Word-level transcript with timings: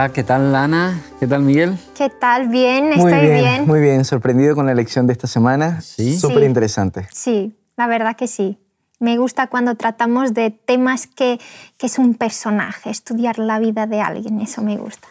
Hola, 0.00 0.14
¿qué 0.14 0.24
tal 0.24 0.56
Ana? 0.56 0.98
¿Qué 1.20 1.26
tal 1.26 1.42
Miguel? 1.42 1.78
¿Qué 1.94 2.08
tal? 2.08 2.48
Bien, 2.48 2.84
Muy 2.96 3.12
estoy 3.12 3.20
bien, 3.28 3.44
bien. 3.44 3.66
Muy 3.66 3.80
bien, 3.82 4.06
sorprendido 4.06 4.54
con 4.54 4.64
la 4.64 4.72
elección 4.72 5.06
de 5.06 5.12
esta 5.12 5.26
semana. 5.26 5.82
Sí. 5.82 6.18
Súper 6.18 6.38
Sí. 6.38 6.44
interesante. 6.46 7.08
Sí, 7.12 7.54
la 7.76 7.86
verdad 7.86 8.16
que 8.16 8.26
sí. 8.26 8.58
Me 8.98 9.18
gusta 9.18 9.48
cuando 9.48 9.74
tratamos 9.74 10.32
de 10.32 10.52
temas 10.52 11.06
que, 11.06 11.38
que 11.76 11.84
es 11.84 11.98
un 11.98 12.14
personaje, 12.14 12.88
estudiar 12.88 13.38
la 13.38 13.58
vida 13.58 13.86
de 13.86 14.00
alguien, 14.00 14.40
eso 14.40 14.62
me 14.62 14.78
gusta. 14.78 15.06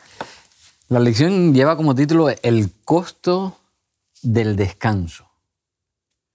La 0.88 1.00
lección 1.00 1.54
lleva 1.54 1.78
como 1.78 1.94
título 1.94 2.28
El 2.42 2.72
costo 2.84 3.60
del 4.24 4.56
descanso. 4.56 5.30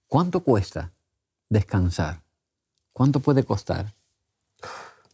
¿Cuánto 0.07 0.39
cuesta 0.45 0.93
descansar? 1.49 2.21
¿Cuánto 2.93 3.19
puede 3.19 3.43
costar? 3.43 3.93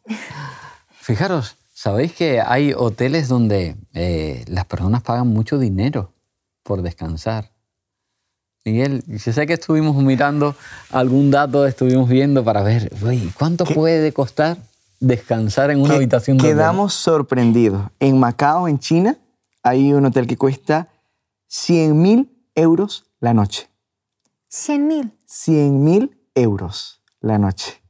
Fijaros, 1.01 1.57
¿sabéis 1.81 2.13
que 2.13 2.39
hay 2.39 2.73
hoteles 2.77 3.27
donde 3.27 3.75
eh, 3.95 4.45
las 4.47 4.65
personas 4.65 5.01
pagan 5.01 5.27
mucho 5.29 5.57
dinero 5.57 6.13
por 6.61 6.83
descansar? 6.83 7.53
Miguel, 8.63 9.03
yo 9.07 9.33
sé 9.33 9.47
que 9.47 9.53
estuvimos 9.53 9.95
mirando 9.95 10.55
algún 10.91 11.31
dato, 11.31 11.65
estuvimos 11.65 12.07
viendo 12.07 12.43
para 12.43 12.61
ver, 12.61 12.91
"Uy, 13.01 13.33
¿cuánto 13.35 13.65
¿Qué? 13.65 13.73
puede 13.73 14.13
costar 14.13 14.57
descansar 14.99 15.71
en 15.71 15.81
una 15.81 15.95
habitación 15.95 16.37
de 16.37 16.43
hotel?". 16.43 16.55
Quedamos 16.55 16.93
sorprendidos. 16.93 17.87
En 17.99 18.19
Macao, 18.19 18.67
en 18.67 18.77
China, 18.77 19.17
hay 19.63 19.91
un 19.91 20.05
hotel 20.05 20.27
que 20.27 20.37
cuesta 20.37 20.87
100 21.47 21.99
mil 21.99 22.29
euros 22.53 23.05
la 23.19 23.33
noche. 23.33 23.71
100 24.49 24.87
mil. 24.87 25.11
100 25.25 25.83
mil 25.83 26.15
euros 26.35 27.01
la 27.21 27.39
noche. 27.39 27.81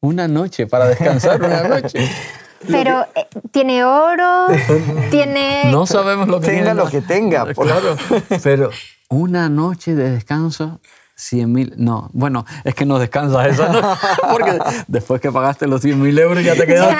Una 0.00 0.28
noche 0.28 0.66
para 0.66 0.86
descansar, 0.86 1.42
una 1.42 1.68
noche. 1.68 2.08
Pero 2.70 3.06
eh, 3.14 3.26
tiene 3.50 3.84
oro, 3.84 4.46
tiene... 5.10 5.70
No 5.70 5.86
sabemos 5.86 6.28
lo 6.28 6.40
que 6.40 6.46
Tenga 6.48 6.62
tiene, 6.62 6.74
lo 6.74 6.86
que 6.90 7.00
tenga. 7.00 7.44
por- 7.54 7.66
Claro, 7.66 7.96
pero 8.42 8.70
una 9.08 9.48
noche 9.48 9.94
de 9.94 10.10
descanso, 10.10 10.80
100 11.16 11.52
mil. 11.52 11.74
No, 11.76 12.10
bueno, 12.12 12.44
es 12.64 12.74
que 12.74 12.84
no 12.86 12.98
descansas 12.98 13.46
esa 13.46 13.68
noche, 13.68 13.86
porque 14.30 14.58
después 14.88 15.20
que 15.20 15.30
pagaste 15.30 15.68
los 15.68 15.80
100 15.82 16.02
mil 16.02 16.18
euros 16.18 16.42
ya 16.42 16.54
te 16.56 16.66
quedas. 16.66 16.96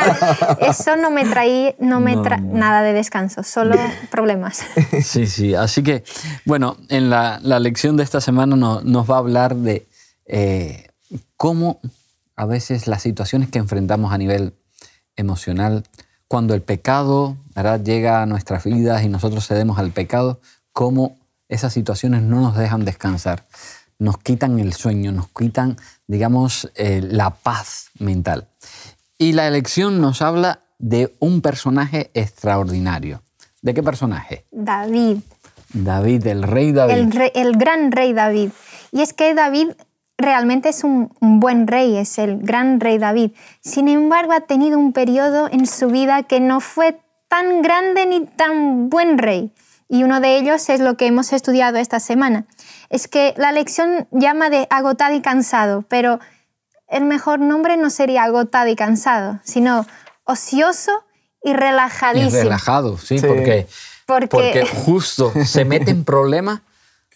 Eso 0.61 0.95
no 0.97 1.11
me 1.11 1.25
trae 1.25 1.75
no 1.81 1.99
me 2.01 2.15
No, 2.15 2.23
tra- 2.25 2.41
no. 2.41 2.57
nada 2.57 2.83
de 2.83 2.93
descanso, 2.93 3.43
solo 3.43 3.77
problemas. 4.13 4.63
Sí, 5.03 5.27
sí, 5.27 5.55
así 5.57 5.83
que, 5.83 6.05
bueno, 6.45 6.77
en 6.91 7.11
la, 7.11 7.41
la 7.43 7.59
lección 7.59 7.97
de 7.97 8.05
esta 8.05 8.21
semana 8.21 8.55
no- 8.55 8.81
nos 8.83 9.11
va 9.11 9.17
a 9.17 9.19
hablar 9.19 9.57
de 9.57 9.89
eh, 10.27 10.87
cómo 11.37 11.81
a 12.37 12.47
veces 12.47 12.87
las 12.87 13.03
situaciones 13.03 13.49
que 13.49 13.59
enfrentamos 13.59 14.13
a 14.13 14.19
nivel 14.19 14.55
emocional, 15.17 15.85
cuando 16.29 16.55
el 16.55 16.63
pecado 16.63 17.37
¿verdad? 17.55 17.83
llega 17.83 18.23
a 18.23 18.27
nuestras 18.27 18.65
vidas 18.65 19.03
y 19.05 19.09
nosotros 19.09 19.47
cedemos 19.47 19.79
al 19.79 19.91
pecado, 19.91 20.41
cómo 20.73 21.17
esas 21.49 21.73
situaciones 21.73 22.23
no 22.23 22.41
nos 22.41 22.57
dejan 22.57 22.85
descansar, 22.85 23.45
nos 23.99 24.19
quitan 24.19 24.59
el 24.59 24.73
sueño, 24.73 25.13
nos 25.13 25.29
quitan, 25.29 25.77
digamos, 26.07 26.71
eh, 26.75 27.01
la 27.03 27.31
paz 27.31 27.91
mental. 27.99 28.49
Y 29.19 29.33
la 29.33 29.47
elección 29.47 30.01
nos 30.01 30.23
habla 30.23 30.61
de 30.79 31.15
un 31.21 31.41
personaje 31.41 32.11
extraordinario. 32.15 33.23
¿De 33.63 33.73
qué 33.73 33.83
personaje? 33.83 34.45
David. 34.51 35.19
David, 35.73 36.27
el 36.27 36.43
rey 36.43 36.73
David. 36.73 36.95
el, 36.95 37.33
el 37.35 37.57
gran 37.57 37.93
rey 37.93 38.13
David. 38.13 38.51
Y 38.93 39.01
es 39.01 39.13
que 39.13 39.35
David 39.35 39.71
realmente 40.19 40.69
es 40.69 40.85
un, 40.85 41.13
un 41.21 41.41
buen 41.41 41.67
rey, 41.67 41.97
es 41.97 42.19
el 42.19 42.39
gran 42.39 42.81
rey 42.81 42.99
David. 42.99 43.33
Sin 43.61 43.89
embargo, 43.89 44.33
ha 44.33 44.41
tenido 44.43 44.79
un 44.79 44.93
periodo 44.93 45.49
en 45.51 45.67
su 45.67 45.89
vida 45.89 46.23
que 46.23 46.41
no 46.41 46.61
fue 46.61 47.01
tan 47.29 47.63
grande 47.63 48.07
ni 48.07 48.25
tan 48.27 48.89
buen 48.91 49.19
rey. 49.19 49.53
Y 49.89 50.03
uno 50.03 50.21
de 50.21 50.37
ellos 50.39 50.69
es 50.71 50.81
lo 50.81 50.97
que 50.97 51.07
hemos 51.07 51.33
estudiado 51.33 51.79
esta 51.79 52.01
semana. 52.01 52.47
Es 52.91 53.07
que 53.09 53.35
la 53.37 53.53
lección 53.53 54.09
llama 54.13 54.51
de 54.51 54.67
agotado 54.71 55.15
y 55.15 55.21
cansado, 55.21 55.83
pero 55.89 56.21
el 56.89 57.05
mejor 57.05 57.39
nombre 57.41 57.77
no 57.77 57.91
sería 57.91 58.25
agotado 58.25 58.69
y 58.69 58.77
cansado, 58.77 59.41
sino 59.45 59.85
ocioso 60.25 60.93
y 61.43 61.51
Y 61.51 61.55
relajadísimo. 61.55 62.43
relajado, 62.43 62.99
sí, 62.99 63.19
Sí. 63.19 63.27
Porque, 63.27 63.67
Porque- 64.07 64.27
porque 64.29 64.67
justo 64.67 65.33
se 65.45 65.65
mete 65.65 65.91
en 65.91 66.05
problemas 66.05 66.61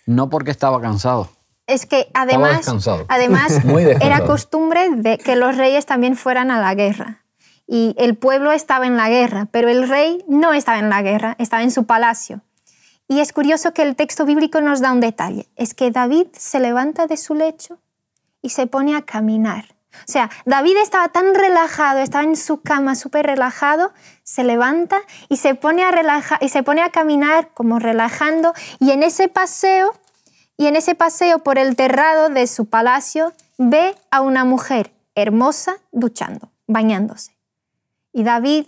no 0.06 0.28
porque 0.30 0.50
estaba 0.50 0.80
cansado. 0.80 1.30
Es 1.69 1.87
que 1.87 2.11
además, 2.15 2.67
además 3.09 3.53
era 4.01 4.25
costumbre 4.27 4.89
de 4.91 5.19
que 5.19 5.37
los 5.37 5.56
reyes 5.56 5.87
también 5.87 6.17
fueran 6.17 6.51
a 6.51 6.61
la 6.61 6.75
guerra. 6.75 7.23
Y 7.69 7.95
el 7.99 8.17
pueblo 8.17 8.51
estaba 8.51 8.87
en 8.87 8.97
la 8.97 9.09
guerra, 9.11 9.47
pero 9.51 9.69
el 9.69 9.87
rey 9.89 10.25
no 10.27 10.55
estaba 10.55 10.78
en 10.78 10.89
la 10.89 11.03
guerra, 11.03 11.37
estaba 11.39 11.62
en 11.62 11.71
su 11.71 11.84
palacio. 11.84 12.41
Y 13.07 13.21
es 13.21 13.33
curioso 13.33 13.73
que 13.75 13.83
el 13.83 13.95
texto 13.95 14.25
bíblico 14.25 14.61
nos 14.61 14.81
da 14.81 14.91
un 14.93 15.01
detalle. 15.01 15.49
Es 15.57 15.75
que 15.75 15.91
David 15.91 16.27
se 16.33 16.61
levanta 16.61 17.07
de 17.07 17.17
su 17.17 17.34
lecho 17.34 17.78
y 18.43 18.51
se 18.51 18.67
pone 18.67 18.97
a 18.97 19.03
caminar. 19.03 19.75
O 19.95 20.11
sea, 20.12 20.31
David 20.45 20.77
estaba 20.83 21.09
tan 21.09 21.34
relajado, 21.34 21.99
estaba 21.99 22.25
en 22.25 22.37
su 22.37 22.61
cama 22.61 22.95
súper 22.95 23.27
relajado, 23.27 23.93
se 24.23 24.45
levanta 24.45 24.99
y 25.28 25.39
se, 25.39 25.55
pone 25.55 25.83
a 25.84 25.91
relaja- 25.91 26.39
y 26.41 26.49
se 26.51 26.62
pone 26.62 26.83
a 26.83 26.91
caminar 26.91 27.49
como 27.55 27.78
relajando 27.78 28.53
y 28.78 28.91
en 28.93 29.03
ese 29.03 29.28
paseo 29.28 29.93
y 30.59 30.67
en 30.67 30.77
ese 30.77 30.95
paseo 30.95 31.39
por 31.39 31.59
el 31.59 31.77
terrado 31.77 32.29
de 32.29 32.47
su 32.47 32.67
palacio 32.67 33.33
ve 33.57 33.95
a 34.11 34.21
una 34.21 34.45
mujer 34.45 34.93
hermosa 35.15 35.77
duchando, 35.93 36.51
bañándose. 36.67 37.33
Y 38.13 38.25
David, 38.25 38.67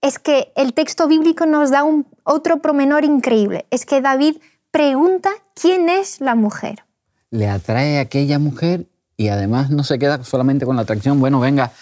es 0.00 0.18
que 0.18 0.52
el 0.54 0.74
texto 0.74 1.08
bíblico 1.08 1.46
nos 1.46 1.70
da 1.70 1.82
un, 1.82 2.06
otro 2.22 2.62
promenor 2.62 3.04
increíble, 3.04 3.66
es 3.70 3.84
que 3.84 4.00
David 4.00 4.36
pregunta 4.70 5.30
quién 5.54 5.88
es 5.88 6.20
la 6.20 6.34
mujer. 6.34 6.84
Le 7.30 7.48
atrae 7.48 7.98
a 7.98 8.02
aquella 8.02 8.38
mujer 8.38 8.86
y 9.16 9.28
además 9.28 9.70
no 9.70 9.82
se 9.82 9.98
queda 9.98 10.22
solamente 10.22 10.66
con 10.66 10.76
la 10.76 10.82
atracción, 10.82 11.18
bueno, 11.18 11.40
venga, 11.40 11.72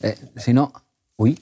eh, 0.00 0.16
sino, 0.36 0.72
uy, 1.16 1.38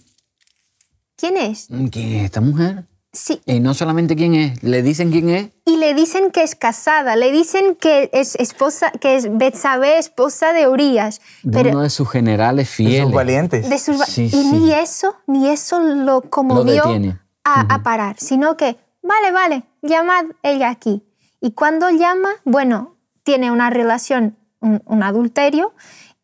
¿Quién 1.16 1.36
es? 1.36 1.68
¿quién 1.90 2.14
es 2.14 2.24
esta 2.24 2.40
mujer? 2.40 2.84
Sí, 3.16 3.40
Y 3.46 3.60
no 3.60 3.74
solamente 3.74 4.16
quién 4.16 4.34
es, 4.34 4.60
le 4.64 4.82
dicen 4.82 5.12
quién 5.12 5.28
es. 5.28 5.48
y 5.64 5.76
le 5.76 5.94
dicen 5.94 6.32
que 6.32 6.42
es 6.42 6.56
casada, 6.56 7.14
le 7.14 7.30
dicen 7.30 7.76
que 7.76 8.10
es 8.12 8.34
esposa, 8.34 8.90
que 8.90 9.14
es 9.14 9.28
Betsabé, 9.38 9.98
esposa 9.98 10.52
de 10.52 10.66
Urias. 10.68 11.20
De 11.44 11.52
Pero 11.58 11.70
uno 11.70 11.82
de 11.82 11.90
sus 11.90 12.10
generales 12.10 12.66
Sus 12.68 12.76
fieles. 12.76 13.12
valientes. 13.12 13.70
de 13.70 13.78
sus 13.78 14.00
va- 14.00 14.06
Sí, 14.06 14.24
y 14.24 14.30
sí. 14.30 14.50
ni 14.52 14.72
eso, 14.74 15.14
ni 15.28 15.48
eso 15.48 15.78
lo 15.80 16.22
conmovió 16.22 16.82
detiene. 16.86 17.18
a, 17.44 17.72
a 17.74 17.82
parar, 17.84 18.16
sino 18.18 18.56
que, 18.56 18.76
vale, 19.00 19.30
vale, 19.30 19.62
llamad 19.80 20.24
ella 20.42 20.68
aquí. 20.70 21.04
Y 21.40 21.52
cuando 21.52 21.90
llama, 21.90 22.30
bueno, 22.44 22.96
tiene 23.22 23.52
una 23.52 23.70
relación, 23.70 24.36
un, 24.60 24.82
un 24.86 25.02
adulterio, 25.04 25.72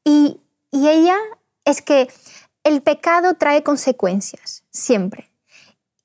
y, 0.02 0.40
y 0.72 0.88
ella 0.88 1.16
es 1.64 1.82
que 1.82 2.08
el 2.64 2.82
pecado 2.82 3.34
trae 3.34 3.62
consecuencias, 3.62 4.64
siempre. 4.72 5.29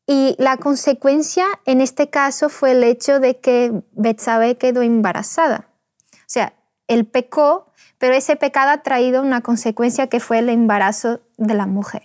Y 0.07 0.35
la 0.37 0.57
consecuencia 0.57 1.45
en 1.65 1.81
este 1.81 2.09
caso 2.09 2.49
fue 2.49 2.71
el 2.73 2.83
hecho 2.83 3.19
de 3.19 3.37
que 3.39 3.71
Betsabé 3.93 4.55
quedó 4.55 4.81
embarazada. 4.83 5.69
O 6.13 6.17
sea, 6.27 6.53
él 6.87 7.05
pecó, 7.05 7.71
pero 7.97 8.13
ese 8.13 8.35
pecado 8.35 8.69
ha 8.71 8.83
traído 8.83 9.21
una 9.23 9.41
consecuencia 9.41 10.07
que 10.07 10.19
fue 10.19 10.39
el 10.39 10.49
embarazo 10.49 11.21
de 11.37 11.53
la 11.55 11.65
mujer. 11.65 12.03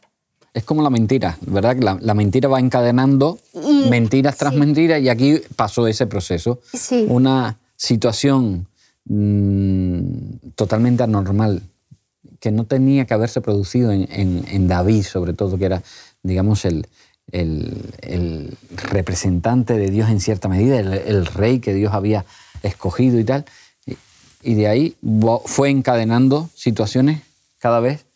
Es 0.54 0.64
como 0.64 0.82
la 0.82 0.90
mentira, 0.90 1.36
¿verdad? 1.42 1.76
La, 1.78 1.98
la 2.00 2.14
mentira 2.14 2.48
va 2.48 2.58
encadenando 2.58 3.38
Y- 3.52 3.88
mentiras 3.90 4.36
tras 4.38 4.54
sí. 4.54 4.58
mentiras 4.58 5.00
y 5.00 5.08
aquí 5.08 5.40
pasó 5.54 5.86
ese 5.86 6.06
proceso. 6.06 6.60
Sí. 6.72 7.06
Una 7.08 7.58
situación 7.76 8.66
mm, 9.04 10.50
totalmente 10.54 11.02
anormal 11.02 11.62
que 12.40 12.50
no 12.50 12.64
tenía 12.64 13.04
que 13.04 13.14
haberse 13.14 13.40
producido 13.42 13.92
en, 13.92 14.08
en- 14.10 14.44
en 14.48 14.66
David, 14.68 15.02
sobre 15.04 15.34
todo, 15.34 15.58
que 15.58 15.66
era, 15.66 15.82
digamos, 16.22 16.64
el, 16.64 16.86
el- 17.32 17.94
el 18.02 18.56
representante 18.90 19.74
de 19.74 19.90
Dios 19.90 20.08
en 20.10 20.20
cierta 20.20 20.48
medida, 20.48 20.78
el, 20.78 20.92
el 20.92 21.26
rey 21.26 21.60
que 21.60 21.74
Dios 21.74 21.92
había 21.94 22.24
escogido 22.62 23.18
y 23.18 23.24
tal. 23.24 23.44
Y, 23.86 23.96
y 24.42 24.54
de 24.54 24.68
ahí 24.68 24.96
fue 25.46 25.70
encadenando 25.70 26.48
situaciones 26.54 27.22
cada 27.58 27.80
vez 27.80 28.06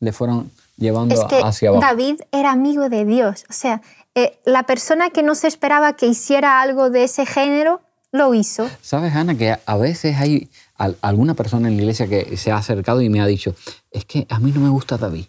le 0.00 0.12
fueron 0.12 0.50
llevando 0.76 1.14
Es 1.14 1.24
que 1.24 1.40
hacia 1.42 1.68
abajo. 1.70 1.82
David 1.84 2.20
era 2.32 2.50
amigo 2.52 2.88
de 2.88 3.04
Dios. 3.04 3.44
O 3.48 3.52
sea, 3.52 3.82
eh, 4.14 4.38
la 4.44 4.64
persona 4.64 5.10
que 5.10 5.22
no 5.22 5.34
se 5.34 5.46
esperaba 5.48 5.94
que 5.94 6.06
hiciera 6.06 6.60
algo 6.60 6.90
de 6.90 7.04
ese 7.04 7.24
género, 7.26 7.80
lo 8.10 8.34
hizo. 8.34 8.68
¿Sabes, 8.82 9.14
Ana, 9.14 9.36
que 9.36 9.56
a 9.64 9.76
veces 9.78 10.16
hay 10.18 10.50
al- 10.76 10.98
alguna 11.00 11.32
persona 11.34 11.68
en 11.68 11.76
la 11.76 11.82
iglesia 11.82 12.06
que 12.08 12.36
se 12.36 12.50
ha 12.50 12.56
acercado 12.58 13.00
y 13.00 13.08
me 13.08 13.20
ha 13.22 13.26
dicho, 13.26 13.54
es 13.90 14.04
que 14.04 14.26
a 14.28 14.38
mí 14.38 14.52
no 14.52 14.60
me 14.60 14.68
gusta 14.68 14.98
David? 14.98 15.24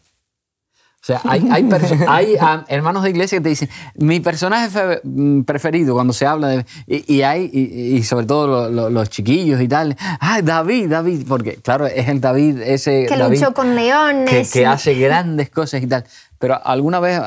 O 1.03 1.05
sea, 1.05 1.19
hay, 1.25 1.45
hay, 1.51 1.69
hay, 2.07 2.35
ah, 2.39 2.63
hermanos 2.69 3.03
de 3.03 3.09
iglesia 3.09 3.37
que 3.39 3.43
te 3.43 3.49
dicen, 3.49 3.69
mi 3.95 4.21
personaje 4.21 5.01
mm, 5.03 5.41
preferido 5.41 5.95
cuando 5.95 6.13
se 6.13 6.25
habla 6.25 6.47
de... 6.47 6.65
Y, 6.87 7.15
y 7.15 7.21
hay, 7.23 7.49
y, 7.51 7.97
y 7.97 8.03
sobre 8.03 8.25
todo 8.25 8.47
lo- 8.47 8.69
lo- 8.69 8.89
los 8.89 9.09
chiquillos 9.09 9.59
y 9.59 9.67
tal, 9.67 9.97
ah, 9.99 10.39
David, 10.41 10.89
David, 10.89 11.25
porque 11.27 11.55
claro, 11.57 11.87
es 11.87 12.07
el 12.07 12.21
David 12.21 12.61
ese... 12.61 13.05
Que 13.09 13.17
David 13.17 13.37
luchó 13.41 13.53
con 13.53 13.67
que, 13.67 13.73
leones. 13.75 14.51
que 14.53 14.61
y- 14.61 14.63
hace 14.63 14.93
grandes 14.93 15.49
cosas 15.49 15.83
y 15.83 15.87
tal. 15.87 16.05
Pero 16.39 16.65
alguna 16.65 17.01
vez, 17.01 17.19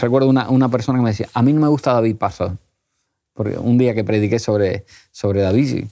recuerdo 0.00 0.28
una, 0.28 0.48
una 0.50 0.68
persona 0.68 0.98
que 0.98 1.04
me 1.04 1.10
decía, 1.10 1.28
a 1.34 1.40
mí 1.42 1.52
no 1.52 1.60
me 1.60 1.68
gusta 1.68 1.92
David 1.92 2.16
Pastor. 2.16 2.56
Porque 3.32 3.56
un 3.58 3.78
día 3.78 3.94
que 3.94 4.02
prediqué 4.02 4.40
sobre, 4.40 4.86
sobre 5.12 5.40
David, 5.40 5.84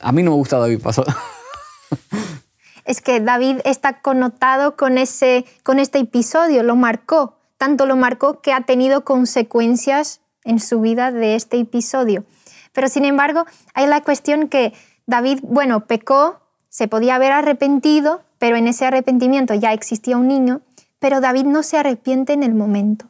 a 0.00 0.10
mí 0.10 0.24
no 0.24 0.32
me 0.32 0.36
gusta 0.38 0.58
David 0.58 0.80
Pastor. 0.80 1.06
Es 2.84 3.00
que 3.00 3.20
David 3.20 3.60
está 3.64 4.00
connotado 4.00 4.76
con, 4.76 4.98
ese, 4.98 5.44
con 5.62 5.78
este 5.78 5.98
episodio, 5.98 6.62
lo 6.62 6.76
marcó. 6.76 7.38
Tanto 7.56 7.86
lo 7.86 7.96
marcó 7.96 8.40
que 8.40 8.52
ha 8.52 8.62
tenido 8.62 9.04
consecuencias 9.04 10.20
en 10.44 10.60
su 10.60 10.80
vida 10.80 11.10
de 11.10 11.34
este 11.34 11.58
episodio. 11.58 12.24
Pero 12.72 12.88
sin 12.88 13.04
embargo, 13.04 13.46
hay 13.72 13.86
la 13.86 14.02
cuestión 14.02 14.48
que 14.48 14.74
David, 15.06 15.40
bueno, 15.42 15.86
pecó, 15.86 16.40
se 16.68 16.88
podía 16.88 17.14
haber 17.14 17.32
arrepentido, 17.32 18.22
pero 18.38 18.56
en 18.56 18.66
ese 18.66 18.84
arrepentimiento 18.84 19.54
ya 19.54 19.72
existía 19.72 20.16
un 20.16 20.28
niño, 20.28 20.60
pero 20.98 21.20
David 21.20 21.44
no 21.44 21.62
se 21.62 21.78
arrepiente 21.78 22.32
en 22.32 22.42
el 22.42 22.54
momento. 22.54 23.06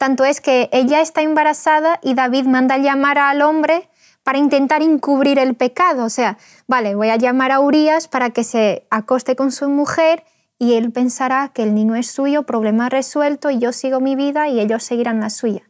Tanto 0.00 0.24
es 0.24 0.40
que 0.40 0.70
ella 0.72 1.00
está 1.00 1.20
embarazada 1.20 2.00
y 2.02 2.14
David 2.14 2.46
manda 2.46 2.78
llamar 2.78 3.18
al 3.18 3.42
hombre 3.42 3.89
para 4.22 4.38
intentar 4.38 4.82
encubrir 4.82 5.38
el 5.38 5.54
pecado. 5.54 6.04
O 6.04 6.10
sea, 6.10 6.38
vale, 6.68 6.94
voy 6.94 7.08
a 7.10 7.16
llamar 7.16 7.52
a 7.52 7.60
Urias 7.60 8.08
para 8.08 8.30
que 8.30 8.44
se 8.44 8.86
acoste 8.90 9.36
con 9.36 9.50
su 9.52 9.68
mujer 9.68 10.24
y 10.58 10.74
él 10.74 10.92
pensará 10.92 11.48
que 11.54 11.62
el 11.62 11.74
niño 11.74 11.94
es 11.94 12.06
suyo, 12.10 12.42
problema 12.42 12.88
resuelto, 12.90 13.50
y 13.50 13.58
yo 13.58 13.72
sigo 13.72 14.00
mi 14.00 14.14
vida 14.16 14.48
y 14.48 14.60
ellos 14.60 14.82
seguirán 14.84 15.20
la 15.20 15.30
suya. 15.30 15.62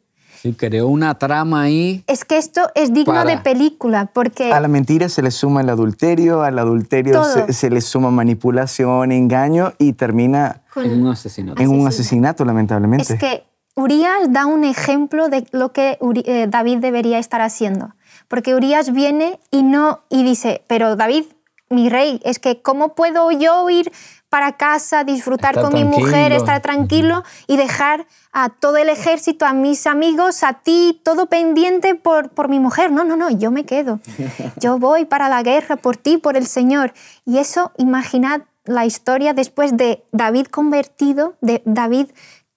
Sí, 0.43 0.55
creó 0.55 0.89
una 0.89 1.17
trama 1.19 1.63
ahí. 1.63 2.03
Es 2.07 2.25
que 2.25 2.39
esto 2.39 2.63
es 2.75 2.93
digno 2.95 3.13
Para. 3.13 3.31
de 3.31 3.37
película, 3.39 4.07
porque 4.07 4.51
A 4.53 4.59
la 4.59 4.69
mentira 4.69 5.09
se 5.11 5.21
le 5.23 5.31
suma 5.31 5.61
el 5.61 5.69
adulterio, 5.69 6.43
al 6.43 6.59
adulterio 6.59 7.23
se, 7.25 7.53
se 7.53 7.69
le 7.71 7.81
suma 7.83 8.11
manipulación, 8.11 9.13
engaño 9.13 9.75
y 9.79 9.93
termina 9.93 10.63
con- 10.73 10.87
En 10.87 11.03
un 11.03 11.09
asesinato. 11.13 11.61
en 11.63 11.69
un 11.69 11.87
asesinato, 11.87 12.45
lamentablemente. 12.47 13.13
Es 13.13 13.21
que 13.21 13.45
Urias 13.77 14.31
da 14.31 14.47
un 14.47 14.65
ejemplo 14.65 15.29
de 15.29 15.47
lo 15.53 15.73
que 15.73 15.99
eh, 16.25 16.47
David 16.49 16.79
debería 16.79 17.19
estar 17.19 17.43
haciendo. 17.43 17.91
Porque 18.31 18.55
Urias 18.55 18.93
viene 18.93 19.41
y 19.51 19.65
no 19.65 20.05
y 20.09 20.23
dice, 20.23 20.63
pero 20.69 20.95
David, 20.95 21.25
mi 21.69 21.89
rey, 21.89 22.21
es 22.25 22.39
que 22.39 22.63
¿cómo 22.63 22.95
puedo 22.95 23.33
yo 23.33 23.69
ir 23.69 23.91
para 24.29 24.57
casa, 24.57 25.03
disfrutar 25.03 25.57
Estar 25.57 25.65
con 25.65 25.75
mi 25.75 25.85
mujer, 25.85 26.31
estar 26.31 26.63
tranquilo 26.63 27.25
y 27.49 27.57
dejar 27.57 28.07
a 28.31 28.49
todo 28.49 28.77
el 28.77 28.89
ejército, 28.89 29.47
a 29.47 29.53
mis 29.53 29.89
amigos, 29.89 30.45
a 30.45 30.53
ti, 30.53 31.01
todo 31.03 31.27
pendiente 31.27 31.97
por, 31.97 32.31
por 32.31 32.49
mi 32.49 32.61
mujer? 32.61 32.93
No, 32.93 33.03
no, 33.03 33.17
no, 33.17 33.31
yo 33.31 33.51
me 33.51 33.67
quedo. 33.67 33.99
Yo 34.61 34.79
voy 34.79 35.07
para 35.07 35.29
la 35.29 35.43
guerra 35.43 35.75
por 35.75 35.97
ti, 35.97 36.17
por 36.17 36.37
el 36.37 36.47
Señor. 36.47 36.95
Y 37.25 37.39
eso, 37.39 37.73
imaginad 37.79 38.43
la 38.65 38.87
historia 38.87 39.35
después 39.35 39.77
de 39.77 40.05
David 40.13 40.47
convertido, 40.47 41.35
de 41.41 41.63
David 41.65 42.11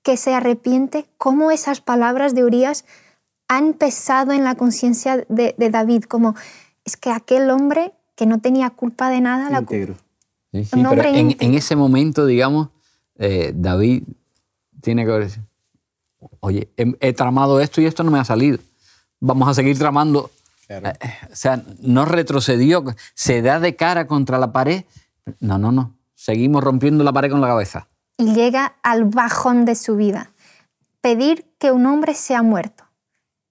que 0.04 0.18
se 0.18 0.36
arrepiente, 0.36 1.08
cómo 1.18 1.50
esas 1.50 1.82
palabras 1.82 2.36
de 2.36 2.44
Urias 2.44 2.86
han 3.48 3.74
pesado 3.74 4.32
en 4.32 4.44
la 4.44 4.56
conciencia 4.56 5.26
de, 5.30 5.56
de 5.58 5.70
David, 5.70 6.04
como 6.04 6.36
es 6.86 6.98
que 6.98 7.12
aquel 7.12 7.50
hombre 7.50 7.94
que 8.16 8.26
no 8.26 8.40
tenía 8.40 8.70
culpa 8.70 9.10
de 9.10 9.22
nada, 9.22 9.50
la 9.50 9.58
cu- 9.62 9.74
Íntegro. 9.74 9.96
Sí, 10.52 10.66
sí, 10.66 10.76
Un 10.80 10.84
pero 10.90 11.02
hombre 11.04 11.20
en, 11.20 11.36
en 11.40 11.54
ese 11.56 11.76
momento, 11.76 12.26
digamos, 12.26 12.70
eh, 13.18 13.52
David 13.56 14.04
tiene 14.82 15.06
que 15.06 15.12
ver, 15.12 15.32
oye, 16.42 16.70
he, 16.78 16.94
he 17.00 17.14
tramado 17.14 17.60
esto 17.60 17.82
y 17.82 17.86
esto 17.86 18.04
no 18.04 18.12
me 18.12 18.20
ha 18.20 18.26
salido. 18.26 18.60
Vamos 19.20 19.48
a 19.48 19.54
seguir 19.54 19.78
tramando. 19.78 20.30
Eh, 20.70 20.82
O 21.32 21.36
sea, 21.36 21.64
no 21.82 22.06
retrocedió, 22.06 22.84
se 23.14 23.42
da 23.42 23.60
de 23.60 23.76
cara 23.76 24.08
contra 24.08 24.38
la 24.38 24.52
pared. 24.52 24.84
No, 25.40 25.58
no, 25.58 25.72
no. 25.72 25.94
Seguimos 26.16 26.64
rompiendo 26.64 27.04
la 27.04 27.14
pared 27.14 27.30
con 27.32 27.42
la 27.42 27.48
cabeza. 27.48 27.88
y 28.18 28.34
llega 28.34 28.76
al 28.84 29.06
bajón 29.06 29.66
de 29.66 29.76
su 29.76 29.96
vida, 29.96 30.32
pedir 31.02 31.46
que 31.60 31.72
un 31.72 31.86
hombre 31.86 32.14
sea 32.14 32.44
muerto. 32.44 32.83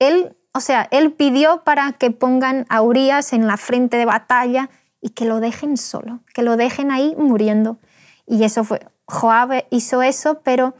Él, 0.02 0.36
o 0.52 0.60
sea, 0.60 0.88
él 0.90 1.12
pidió 1.12 1.62
para 1.64 1.92
que 1.92 2.10
pongan 2.10 2.66
a 2.68 2.82
Urias 2.82 3.32
en 3.32 3.46
la 3.46 3.56
frente 3.56 3.96
de 3.96 4.04
batalla 4.04 4.68
y 5.00 5.10
que 5.10 5.24
lo 5.24 5.40
dejen 5.40 5.76
solo, 5.76 6.20
que 6.34 6.42
lo 6.42 6.56
dejen 6.56 6.90
ahí 6.90 7.14
muriendo. 7.16 7.78
Y 8.26 8.44
eso 8.44 8.64
fue, 8.64 8.80
Joab 9.06 9.64
hizo 9.70 10.02
eso, 10.02 10.40
pero 10.42 10.74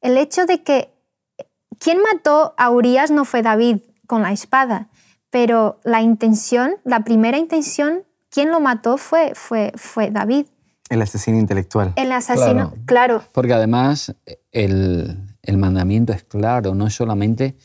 el 0.00 0.16
hecho 0.16 0.46
de 0.46 0.62
que 0.62 0.92
quien 1.78 1.98
mató 2.02 2.54
a 2.56 2.70
Urias 2.70 3.10
no 3.10 3.24
fue 3.24 3.42
David 3.42 3.78
con 4.06 4.22
la 4.22 4.32
espada, 4.32 4.88
pero 5.30 5.80
la 5.82 6.00
intención, 6.00 6.76
la 6.84 7.02
primera 7.02 7.38
intención, 7.38 8.04
quien 8.30 8.50
lo 8.50 8.60
mató 8.60 8.98
fue, 8.98 9.32
fue, 9.34 9.72
fue 9.76 10.10
David. 10.10 10.46
El 10.88 11.02
asesino 11.02 11.38
intelectual. 11.38 11.94
El 11.96 12.12
asesino, 12.12 12.72
Claro. 12.84 12.84
claro 12.84 13.22
Porque 13.32 13.54
además 13.54 14.14
el, 14.50 15.16
el 15.42 15.58
mandamiento 15.58 16.12
es 16.12 16.22
claro, 16.24 16.74
no 16.74 16.86
es 16.86 16.94
solamente 16.94 17.56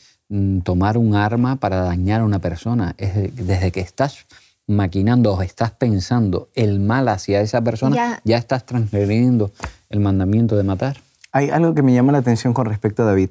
tomar 0.62 0.98
un 0.98 1.14
arma 1.14 1.56
para 1.56 1.80
dañar 1.82 2.20
a 2.20 2.24
una 2.24 2.38
persona, 2.38 2.94
es 2.98 3.14
de- 3.14 3.28
desde 3.28 3.72
que 3.72 3.80
estás 3.80 4.26
maquinando 4.66 5.32
o 5.34 5.40
estás 5.42 5.70
pensando 5.70 6.48
el 6.54 6.80
mal 6.80 7.08
hacia 7.08 7.40
esa 7.40 7.62
persona, 7.62 7.96
Ya. 7.96 8.20
ya, 8.24 8.36
estás 8.36 8.66
transgrediendo 8.66 9.50
el 9.88 10.00
mandamiento 10.00 10.56
de 10.56 10.62
matar. 10.64 10.98
Hay 11.32 11.48
algo 11.48 11.74
que 11.74 11.82
me 11.82 11.94
llama 11.94 12.12
la 12.12 12.18
atención 12.18 12.52
con 12.52 12.66
respecto 12.66 13.02
a 13.02 13.06
David, 13.06 13.30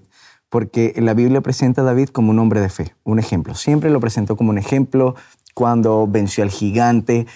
porque 0.50 0.94
la 0.98 1.14
Biblia 1.14 1.42
presenta 1.42 1.82
a 1.82 1.86
David 1.86 2.10
como 2.10 2.32
un 2.32 2.40
hombre 2.40 2.62
de 2.62 2.70
fe, 2.70 2.96
un 3.04 3.20
ejemplo. 3.20 3.54
Siempre 3.54 3.92
lo 3.92 4.00
presentó 4.00 4.36
como 4.36 4.50
un 4.50 4.58
ejemplo 4.58 5.16
cuando 5.54 6.08
venció 6.08 6.44
al 6.44 6.50
gigante. 6.50 7.28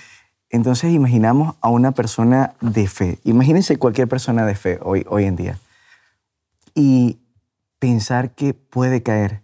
Entonces 0.49 0.91
imaginamos 0.93 1.55
a 1.61 1.69
una 1.69 1.91
persona 1.91 2.53
de 2.61 2.87
fe. 2.87 3.19
Imagínense 3.23 3.77
cualquier 3.77 4.07
persona 4.07 4.45
de 4.45 4.55
fe 4.55 4.79
hoy, 4.81 5.05
hoy 5.09 5.25
en 5.25 5.35
día. 5.35 5.59
Y 6.73 7.19
pensar 7.79 8.31
que 8.31 8.53
puede 8.53 9.03
caer. 9.03 9.41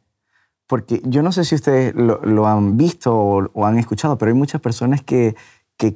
Porque 0.67 1.01
yo 1.05 1.23
no 1.23 1.31
sé 1.31 1.45
si 1.45 1.55
ustedes 1.55 1.95
lo, 1.95 2.47
han 2.47 2.77
visto 2.77 3.15
o, 3.15 3.49
o 3.53 3.65
han 3.65 3.77
escuchado, 3.77 4.17
pero 4.17 4.29
hay 4.29 4.37
muchas 4.37 4.61
personas 4.61 5.01
que, 5.01 5.35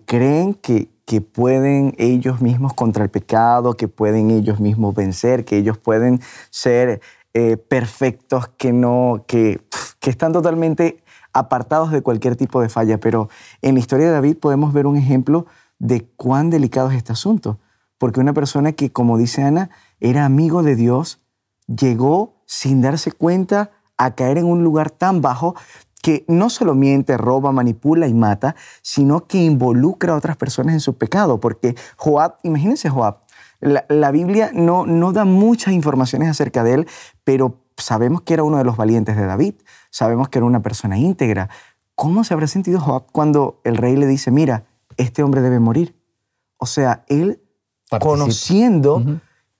creen 0.06 0.54
que, 0.54 0.90
pueden 1.34 1.94
ellos 1.98 2.40
mismos 2.40 2.74
contra 2.74 3.04
el 3.04 3.10
pecado, 3.10 3.76
que 3.76 3.90
pueden 3.90 4.32
ellos 4.32 4.62
mismos 4.62 4.96
vencer, 4.96 5.44
que 5.44 5.58
ellos 5.58 5.78
pueden 5.78 6.22
ser 6.50 7.02
eh, 7.34 7.58
perfectos, 7.58 8.48
que, 8.58 8.72
no, 8.72 9.26
que 9.28 9.60
están 10.02 10.32
totalmente 10.32 11.04
apartados 11.34 11.92
de 11.92 12.02
cualquier 12.02 12.36
tipo 12.36 12.62
de 12.62 12.70
falla. 12.70 12.98
Pero 13.00 13.30
en 13.62 13.76
la 13.76 13.80
historia 13.80 14.08
de 14.08 14.14
David 14.14 14.38
podemos 14.38 14.74
ver 14.74 14.88
un 14.88 14.96
ejemplo 14.96 15.46
de 15.80 16.06
cuán 16.16 16.50
delicado 16.50 16.90
es 16.92 16.98
este 16.98 17.12
asunto. 17.12 17.60
Porque 17.98 18.20
una 18.20 18.34
persona 18.34 18.72
que, 18.72 18.92
como 18.92 19.18
dice 19.18 19.44
Ana, 19.44 19.70
era 20.00 20.26
amigo 20.26 20.64
de 20.64 20.76
Dios, 20.76 21.20
llegó 21.68 22.42
sin 22.46 22.82
darse 22.82 23.12
cuenta 23.12 23.72
a 24.06 24.16
caer 24.16 24.38
en 24.38 24.46
un 24.46 24.64
lugar 24.64 24.92
tan 24.92 25.22
bajo 25.22 25.56
que 26.02 26.26
no 26.28 26.50
solo 26.50 26.74
miente, 26.74 27.16
roba, 27.18 27.52
manipula 27.52 28.08
y 28.08 28.14
mata, 28.14 28.56
sino 28.82 29.28
que 29.28 29.38
involucra 29.38 30.14
a 30.14 30.18
otras 30.18 30.36
personas 30.36 30.74
en 30.74 30.80
su 30.80 30.98
pecado. 30.98 31.40
Porque 31.40 31.76
Joab, 31.96 32.38
imagínense 32.44 32.90
Joab, 32.90 33.20
la, 33.60 33.86
la 33.88 34.12
Biblia 34.12 34.50
no, 34.54 34.86
no 34.88 35.12
da 35.12 35.26
muchas 35.26 35.74
informaciones 35.74 36.28
acerca 36.30 36.64
de 36.64 36.74
él, 36.74 36.88
pero 37.24 37.60
sabemos 37.78 38.22
que 38.22 38.34
era 38.34 38.44
uno 38.44 38.58
de 38.58 38.64
los 38.64 38.78
valientes 38.78 39.16
de 39.16 39.26
David, 39.26 39.56
sabemos 39.92 40.30
que 40.30 40.40
era 40.40 40.46
una 40.46 40.62
persona 40.62 40.98
íntegra. 40.98 41.50
¿Cómo 41.94 42.24
se 42.24 42.34
habrá 42.34 42.48
sentido 42.48 42.80
Joab 42.80 43.12
cuando 43.12 43.62
el 43.64 43.78
rey 43.78 43.96
le 43.96 44.08
dice, 44.08 44.32
mira, 44.32 44.66
este 44.98 45.22
hombre 45.22 45.42
debe 45.42 45.60
morir? 45.60 45.96
O 46.58 46.66
sea, 46.66 47.04
él 47.08 47.42
Participa. 47.90 48.00
conociendo, 48.00 49.04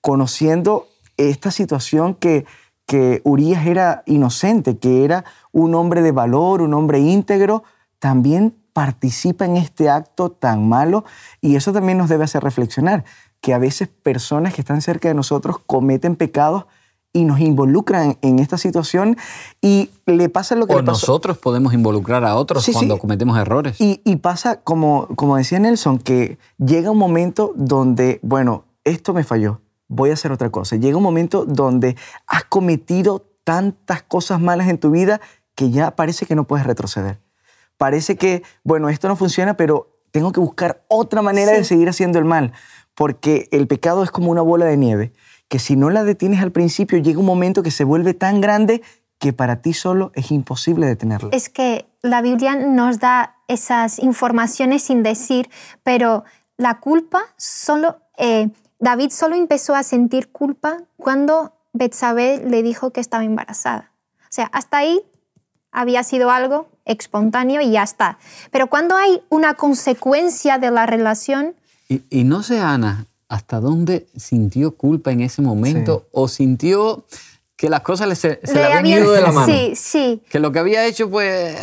conociendo 0.02 0.88
esta 1.18 1.52
situación 1.52 2.16
que, 2.16 2.46
que 2.92 3.22
Urias 3.24 3.66
era 3.66 4.04
inocente, 4.06 4.78
que 4.78 5.06
era 5.06 5.24
un 5.54 5.76
hombre 5.76 6.02
de 6.02 6.12
valor, 6.12 6.62
un 6.62 6.74
hombre 6.74 7.00
íntegro, 7.00 7.64
también 8.00 8.54
participa 8.74 9.46
en 9.46 9.56
este 9.56 9.90
acto 9.90 10.30
tan 10.30 10.68
malo 10.68 11.06
y 11.40 11.56
eso 11.56 11.72
también 11.72 11.98
nos 11.98 12.10
debe 12.10 12.26
hacer 12.26 12.44
reflexionar, 12.44 13.06
que 13.40 13.54
a 13.54 13.60
veces 13.60 13.88
personas 13.88 14.54
que 14.54 14.60
están 14.60 14.82
cerca 14.82 15.08
de 15.08 15.14
nosotros 15.14 15.56
cometen 15.66 16.18
pecados 16.18 16.66
y 17.14 17.24
nos 17.24 17.40
involucran 17.40 18.18
en 18.22 18.40
esta 18.40 18.58
situación 18.58 19.16
y 19.62 19.90
le 20.06 20.28
pasa 20.28 20.56
lo 20.56 20.68
que 20.68 20.74
O 20.74 20.80
le 20.80 20.84
pasó. 20.84 21.08
nosotros 21.08 21.38
podemos 21.38 21.74
involucrar 21.74 22.26
a 22.26 22.36
otros 22.36 22.62
Sí, 22.66 22.72
sí. 22.74 22.78
cuando 22.78 23.00
cometemos 23.00 23.38
errores. 23.38 23.80
Y, 23.80 24.02
y 24.04 24.18
pasa, 24.18 24.58
como, 24.60 25.08
como 25.16 25.38
decía 25.38 25.60
Nelson, 25.60 25.98
que 25.98 26.38
llega 26.58 26.92
un 26.92 26.98
momento 26.98 27.54
donde, 27.56 28.20
bueno, 28.22 28.66
esto 28.84 29.14
me 29.14 29.24
falló, 29.24 29.62
voy 29.92 30.10
a 30.10 30.14
hacer 30.14 30.32
otra 30.32 30.50
cosa. 30.50 30.78
Llega 30.78 30.98
un 30.98 31.04
momento 31.04 31.46
donde 31.46 31.96
has 32.26 32.46
cometido 32.46 33.28
tantas 33.44 34.02
cosas 34.04 34.40
malas 34.40 34.70
en 34.70 34.78
tu 34.78 34.92
vida 34.92 35.20
que 35.54 35.70
ya 35.70 35.92
parece 35.92 36.26
que 36.26 36.36
no 36.36 36.46
puedes 36.46 36.66
retroceder. 36.66 37.20
Parece 37.78 38.16
que, 38.16 38.44
bueno, 38.64 38.90
esto 38.90 39.08
no 39.08 39.16
funciona, 39.16 39.58
pero 39.58 40.00
tengo 40.12 40.32
que 40.32 40.40
buscar 40.40 40.84
otra 40.88 41.22
manera 41.22 41.52
de 41.52 41.64
seguir 41.64 41.90
haciendo 41.90 42.20
el 42.20 42.26
mal, 42.26 42.54
porque 42.96 43.50
el 43.52 43.68
pecado 43.68 44.04
es 44.04 44.12
como 44.12 44.32
una 44.32 44.42
bola 44.42 44.66
de 44.66 44.78
nieve 44.78 45.14
que 45.52 45.60
si 45.60 45.76
no 45.76 45.90
la 45.90 46.06
detienes 46.06 46.42
al 46.42 46.54
principio, 46.54 46.98
llega 47.00 47.20
un 47.20 47.26
momento 47.26 47.62
que 47.62 47.72
se 47.72 47.84
vuelve 47.84 48.14
tan 48.14 48.40
grande 48.40 48.82
que 49.20 49.34
para 49.34 49.62
ti 49.62 49.74
solo 49.74 50.14
es 50.16 50.32
imposible 50.32 50.86
detenerla. 50.86 51.30
Es 51.34 51.50
que 51.50 51.88
la 52.02 52.22
Biblia 52.22 52.56
nos 52.56 53.00
da 53.00 53.36
esas 53.50 54.00
informaciones 54.00 54.82
sin 54.82 55.04
decir, 55.04 55.50
pero 55.84 56.24
la 56.56 56.80
culpa 56.80 57.24
solo, 57.36 57.98
eh, 58.18 58.50
David 58.82 59.12
solo 59.12 59.36
empezó 59.36 59.76
a 59.76 59.84
sentir 59.84 60.32
culpa 60.32 60.80
cuando 60.98 61.54
Betsabé 61.72 62.44
le 62.44 62.64
dijo 62.64 62.92
que 62.92 63.00
estaba 63.00 63.24
embarazada. 63.24 63.92
O 64.24 64.34
sea, 64.34 64.46
hasta 64.52 64.80
ahí 64.80 65.02
había 65.72 66.04
sido 66.04 66.32
algo 66.32 66.68
espontáneo 66.86 67.62
y 67.62 67.72
ya 67.72 67.84
está. 67.84 68.18
Pero 68.50 68.68
cuando 68.68 68.96
hay 68.96 69.22
una 69.30 69.54
consecuencia 69.54 70.58
de 70.58 70.72
la 70.72 70.88
relación... 70.88 71.56
Y, 71.88 72.24
no 72.24 72.42
sé, 72.42 72.60
Ana, 72.60 73.06
hasta 73.28 73.60
dónde 73.60 74.08
sintió 74.18 74.76
culpa 74.76 75.12
en 75.12 75.22
ese 75.22 75.44
momento 75.44 76.08
o 76.12 76.28
sintió 76.28 77.06
que 77.56 77.70
las 77.70 77.82
cosas 77.82 78.18
se, 78.18 78.40
le, 78.52 78.64
habían 78.64 78.86
ido 78.88 79.12
de 79.12 79.22
la 79.22 79.32
mano. 79.32 79.54
Sí, 79.54 79.74
sí. 79.76 80.24
Que 80.30 80.40
lo 80.40 80.52
que 80.52 80.58
había 80.58 80.86
hecho, 80.88 81.10
pues... 81.10 81.56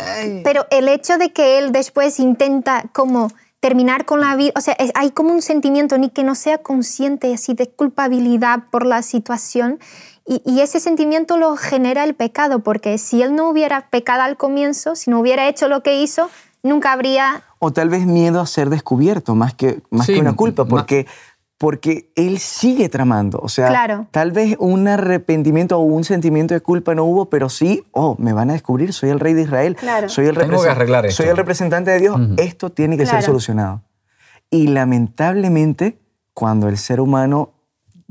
Pero 0.45 0.67
el 0.71 0.87
hecho 0.87 1.17
de 1.17 1.33
que 1.33 1.57
él 1.59 1.73
después 1.73 2.19
intenta 2.19 2.85
como 2.93 3.29
terminar 3.59 4.05
con 4.05 4.21
la 4.21 4.35
vida, 4.35 4.53
o 4.55 4.61
sea, 4.61 4.75
hay 4.95 5.11
como 5.11 5.31
un 5.31 5.41
sentimiento 5.41 5.97
ni 5.97 6.09
que 6.09 6.23
no 6.23 6.35
sea 6.35 6.59
consciente 6.59 7.33
así 7.33 7.53
de 7.53 7.69
culpabilidad 7.69 8.63
por 8.71 8.85
la 8.85 9.01
situación 9.01 9.79
y, 10.45 10.61
ese 10.61 10.79
sentimiento 10.79 11.37
lo 11.37 11.55
genera 11.55 12.03
el 12.03 12.13
pecado, 12.13 12.59
porque 12.59 12.99
si 12.99 13.23
él 13.23 13.35
no 13.35 13.49
hubiera 13.49 13.89
pecado 13.89 14.21
al 14.21 14.37
comienzo, 14.37 14.95
si 14.95 15.09
no 15.09 15.19
hubiera 15.19 15.47
hecho 15.47 15.67
lo 15.67 15.81
que 15.81 15.99
hizo, 15.99 16.29
nunca 16.61 16.91
habría... 16.91 17.41
O 17.57 17.71
tal 17.71 17.89
vez 17.89 18.05
miedo 18.05 18.39
a 18.39 18.45
ser 18.45 18.69
descubierto, 18.69 19.33
más 19.33 19.55
que, 19.55 19.81
más 19.89 20.05
que 20.05 20.19
una 20.19 20.35
culpa, 20.35 20.65
porque, 20.65 21.07
porque 21.59 22.11
él 22.15 22.39
sigue 22.39 22.89
tramando. 22.89 23.39
O 23.43 23.49
sea, 23.49 24.07
tal 24.11 24.31
vez 24.31 24.55
un 24.59 24.87
arrepentimiento 24.87 25.77
o 25.77 25.81
un 25.83 26.05
sentimiento 26.05 26.55
de 26.55 26.61
culpa 26.61 26.95
no 26.95 27.03
hubo, 27.03 27.29
pero 27.29 27.49
sí, 27.49 27.83
oh, 27.91 28.15
me 28.17 28.33
van 28.33 28.49
a 28.49 28.53
descubrir, 28.53 28.93
soy 28.93 29.09
el 29.09 29.19
rey 29.19 29.33
de 29.35 29.43
Israel, 29.43 29.77
soy, 30.07 30.27
el 30.27 30.35
soy 31.11 31.27
el 31.27 31.37
representante 31.37 31.91
de 31.91 31.99
Dios, 31.99 32.17
esto 32.37 32.71
tiene 32.71 32.97
que 32.97 33.05
ser 33.05 33.21
solucionado. 33.21 33.83
Y 34.49 34.67
lamentablemente, 34.67 35.99
cuando 36.33 36.67
el 36.67 36.77
ser 36.79 36.99
humano 36.99 37.51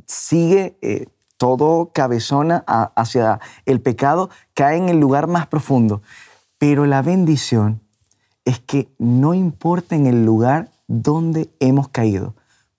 sigue... 0.07 0.79
Eh, 0.81 1.07
todo 1.39 1.93
cabezona 1.95 2.65
hacia 2.67 3.39
el 3.65 3.81
pecado, 3.81 4.29
cae 4.55 4.77
en 4.77 4.89
el 4.89 4.99
lugar 4.99 5.29
más 5.29 5.47
profundo. 5.47 6.03
Pero 6.59 6.85
la 6.85 7.01
bendición 7.01 7.81
es 8.45 8.59
que 8.59 8.89
no 8.99 9.35
importa 9.35 9.95
en 9.95 10.09
el 10.09 10.25
lugar 10.25 10.71
donde 10.89 11.49
hemos 11.61 11.89
caído, 11.89 12.35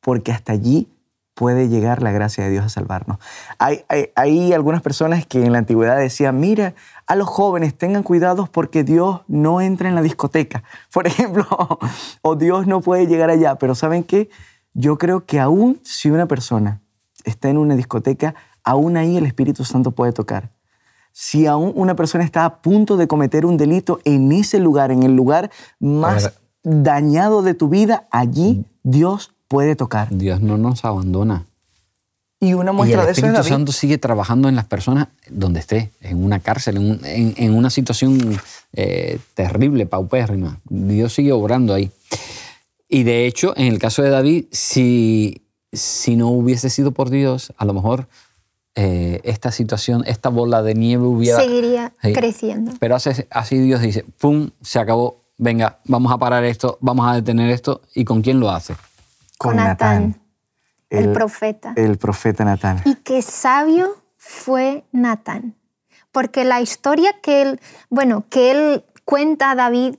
porque 0.10 0.32
hasta 0.32 0.54
allí 0.54 0.88
puede 1.36 1.70
llegar 1.70 2.02
la 2.02 2.12
gracia 2.12 2.44
de 2.44 2.50
Dios 2.50 2.66
a 2.66 2.70
salvarnos. 2.70 3.20
Hay, 3.60 3.84
hay, 4.16 4.54
algunas 4.54 4.82
personas 4.82 5.24
que 5.28 5.46
en 5.46 5.52
la 5.52 5.60
antigüedad 5.60 6.00
decían, 6.00 6.40
mira, 6.40 6.74
a 7.06 7.16
los 7.16 7.28
jóvenes 7.28 7.78
tengan 7.78 8.02
cuidado 8.02 8.50
porque 8.52 8.84
Dios 8.84 9.22
no 9.28 9.62
entra 9.62 9.88
en 9.88 9.94
la 9.94 10.02
discoteca, 10.02 10.64
por 10.92 11.06
ejemplo, 11.06 11.46
o 12.24 12.36
Dios 12.36 12.66
no 12.66 12.82
puede 12.82 13.06
llegar 13.06 13.30
allá. 13.30 13.54
Pero 13.60 13.76
¿saben 13.76 14.04
qué? 14.04 14.32
Yo 14.74 14.98
creo 14.98 15.28
que 15.28 15.40
aún 15.40 15.80
si 15.84 16.10
una 16.10 16.26
persona 16.26 16.82
está 17.24 17.50
en 17.50 17.60
una 17.60 17.76
discoteca, 17.76 18.34
aún 18.64 18.98
ahí 18.98 19.16
el 19.16 19.28
Espíritu 19.28 19.64
Santo 19.64 19.92
puede 19.92 20.12
tocar. 20.12 20.50
Si 21.12 21.46
aún 21.46 21.72
una 21.76 21.96
persona 21.96 22.24
está 22.24 22.46
a 22.46 22.64
punto 22.64 22.98
de 22.98 23.08
cometer 23.08 23.46
un 23.46 23.58
delito 23.58 24.00
en 24.06 24.32
ese 24.32 24.58
lugar, 24.58 24.92
en 24.92 25.04
el 25.04 25.16
lugar 25.16 25.52
más 25.80 26.34
dañado 26.64 27.44
de 27.44 27.54
tu 27.54 27.70
vida, 27.70 28.08
allí 28.10 28.66
Dios 28.82 29.36
puede 29.50 29.76
tocar. 29.76 30.08
Dios 30.12 30.40
no 30.40 30.58
nos 30.58 30.86
abandona. 30.86 31.46
Y 32.40 32.54
una 32.54 32.72
muestra 32.72 33.06
de 33.06 33.12
eso 33.12 33.26
El 33.26 33.34
Espíritu 33.34 33.50
Santo 33.50 33.72
sigue 33.74 33.98
trabajando 33.98 34.48
en 34.48 34.56
las 34.56 34.64
personas 34.64 35.10
donde 35.30 35.60
esté, 35.60 35.92
en 36.00 36.24
una 36.24 36.40
cárcel, 36.40 37.02
en, 37.04 37.54
una 37.54 37.70
situación 37.70 38.40
eh, 38.72 39.20
terrible, 39.34 39.86
paupérrima. 39.86 40.62
Dios 40.70 41.14
sigue 41.14 41.34
obrando 41.34 41.74
ahí. 41.74 41.92
Y 42.88 43.04
de 43.04 43.28
hecho, 43.28 43.54
en 43.58 43.68
el 43.68 43.78
caso 43.78 44.04
de 44.04 44.10
David, 44.10 44.46
si, 44.52 45.42
si 45.74 46.16
no 46.16 46.30
hubiese 46.30 46.70
sido 46.70 46.92
por 46.92 47.10
Dios, 47.10 47.52
a 47.58 47.66
lo 47.66 47.74
mejor 47.74 48.08
eh, 48.76 49.20
esta 49.26 49.52
situación, 49.52 50.04
esta 50.08 50.30
bola 50.30 50.64
de 50.64 50.76
nieve 50.76 51.04
hubiera... 51.04 51.40
Seguiría 51.40 51.94
creciendo. 52.02 52.72
Pero 52.80 52.96
así, 52.96 53.10
así 53.30 53.58
Dios 53.58 53.82
dice, 53.82 54.06
¡pum! 54.18 54.52
Se 54.62 54.80
acabó. 54.80 55.26
Venga, 55.38 55.80
vamos 55.86 56.12
a 56.12 56.18
parar 56.18 56.46
esto, 56.46 56.78
vamos 56.80 57.06
a 57.06 57.16
detener 57.16 57.50
esto. 57.50 57.82
¿Y 57.94 58.06
con 58.06 58.22
quién 58.22 58.40
lo 58.40 58.50
hace? 58.50 58.76
Con, 59.40 59.56
Natán, 59.56 60.22
el, 60.92 61.12
profeta. 61.14 61.74
El 61.76 61.98
profeta 61.98 62.46
Natán. 62.46 62.82
Y 62.86 62.96
qué 62.96 63.22
sabio 63.22 63.96
fue 64.18 64.84
Natán. 64.92 65.56
Porque 66.12 66.44
la 66.44 66.62
historia 66.62 67.14
que 67.24 67.42
él, 67.42 67.62
bueno, 67.90 68.26
que 68.30 68.52
él 68.52 68.84
cuenta 69.06 69.52
a 69.52 69.56
David 69.56 69.96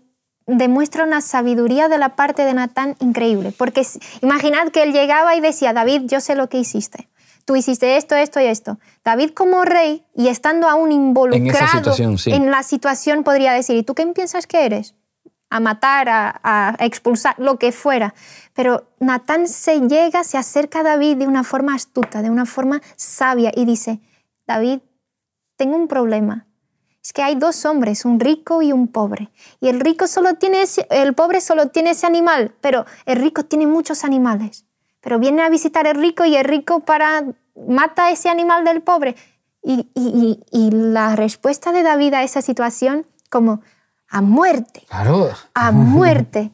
demuestra 0.47 1.05
una 1.05 1.23
sabiduría 1.23 1.89
de 1.89 1.99
la 1.99 2.17
parte 2.17 2.45
de 2.45 2.55
Natán 2.55 2.97
increíble. 3.01 3.53
Porque 3.57 3.85
imaginad 4.21 4.69
que 4.69 4.83
él 4.83 4.93
llegaba 4.93 5.35
y 5.35 5.41
decía, 5.41 5.73
David, 5.73 6.03
yo 6.05 6.21
sé 6.21 6.37
lo 6.37 6.49
que 6.49 6.59
hiciste 6.59 7.09
tú 7.51 7.57
hiciste 7.57 7.97
esto, 7.97 8.15
esto 8.15 8.41
y 8.41 8.45
esto. 8.45 8.79
David 9.05 9.31
como 9.31 9.65
rey 9.65 10.05
y 10.15 10.29
estando 10.29 10.69
aún 10.69 10.93
involucrado 10.93 11.93
en, 12.27 12.49
la 12.49 12.63
situación 12.63 13.25
podría 13.25 13.53
decir, 13.53 13.77
¿y 13.77 13.83
tú 13.83 13.97
qué 13.97 14.07
piensas 14.07 14.47
que 14.47 14.65
eres? 14.65 14.95
A 15.51 15.61
matar, 15.61 16.09
a, 16.09 16.77
expulsar, 16.79 17.35
lo 17.39 17.59
que 17.59 17.73
fuera. 17.73 18.15
Pero 18.55 18.89
Natán 19.01 19.49
se 19.49 19.81
llega, 19.81 20.25
se 20.25 20.39
acerca 20.39 20.81
a 20.81 20.85
David 20.85 21.19
de 21.19 21.27
una 21.27 21.45
forma 21.45 21.75
astuta, 21.75 22.23
de 22.23 22.31
una 22.31 22.47
forma 22.47 22.81
sabia 22.97 23.53
y 23.55 23.65
dice, 23.65 24.01
David, 24.47 24.81
tengo 25.57 25.77
un 25.77 25.89
problema. 25.89 26.47
Es 27.03 27.13
que 27.13 27.23
hay 27.23 27.35
dos 27.35 27.65
hombres, 27.65 28.05
un 28.05 28.21
rico 28.21 28.63
y 28.63 28.73
un 28.73 28.89
pobre. 28.89 29.31
Y 29.61 29.69
el 29.69 29.81
rico 29.81 30.07
solo 30.07 30.35
tiene 30.35 30.65
el 30.91 31.15
pobre 31.15 31.41
solo 31.41 31.67
tiene 31.69 31.91
ese 31.91 32.07
animal, 32.07 32.55
pero 32.61 32.87
el 33.05 33.17
rico 33.17 33.45
tiene 33.45 33.67
muchos 33.67 34.05
animales 34.05 34.65
pero 35.01 35.19
viene 35.19 35.43
a 35.43 35.49
visitar 35.49 35.87
el 35.87 35.97
rico 35.97 36.25
y 36.25 36.37
el 36.37 36.45
rico 36.45 36.81
para 36.81 37.25
mata 37.69 38.11
ese 38.11 38.29
animal 38.29 38.65
del 38.65 38.83
pobre. 38.83 39.17
Y, 39.63 39.89
la 40.73 41.17
respuesta 41.17 41.71
de 41.73 41.83
David 41.83 42.15
a 42.15 42.23
esa 42.23 42.41
situación 42.41 43.07
como 43.29 43.61
a 44.11 44.21
muerte. 44.21 44.85
Claro. 44.89 45.31
A 45.55 45.71
muerte. 45.73 46.51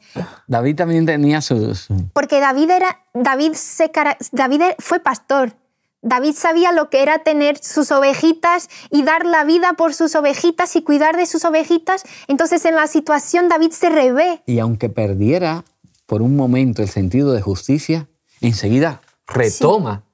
David 0.47 0.77
también 0.77 1.07
tenía 1.07 1.41
sus... 1.41 1.89
Porque 2.13 2.39
David, 2.39 2.71
era, 2.71 3.01
David, 3.15 3.55
se, 3.55 3.91
David 4.33 4.63
fue 4.79 5.01
pastor. 5.01 5.57
David 6.03 6.35
sabía 6.35 6.71
lo 6.71 6.89
que 6.91 7.03
era 7.03 7.21
tener 7.21 7.59
sus 7.59 7.91
ovejitas 7.91 8.69
y 8.91 9.03
dar 9.03 9.27
la 9.27 9.45
vida 9.45 9.73
por 9.73 9.95
sus 9.95 10.15
ovejitas 10.15 10.77
y 10.77 10.83
cuidar 10.83 11.17
de 11.17 11.27
sus 11.27 11.45
ovejitas. 11.45 12.05
Entonces 12.29 12.65
en 12.65 12.77
la 12.77 12.87
situación 12.87 13.49
David 13.49 13.73
se 13.73 13.89
revé. 13.89 14.43
Y 14.47 14.61
aunque 14.61 14.89
perdiera 14.89 15.65
por 16.05 16.23
un 16.23 16.37
momento 16.37 16.83
el 16.83 16.89
sentido 16.89 17.33
de 17.33 17.43
justicia, 17.43 18.07
enseguida 18.41 19.01
retoma. 19.27 20.05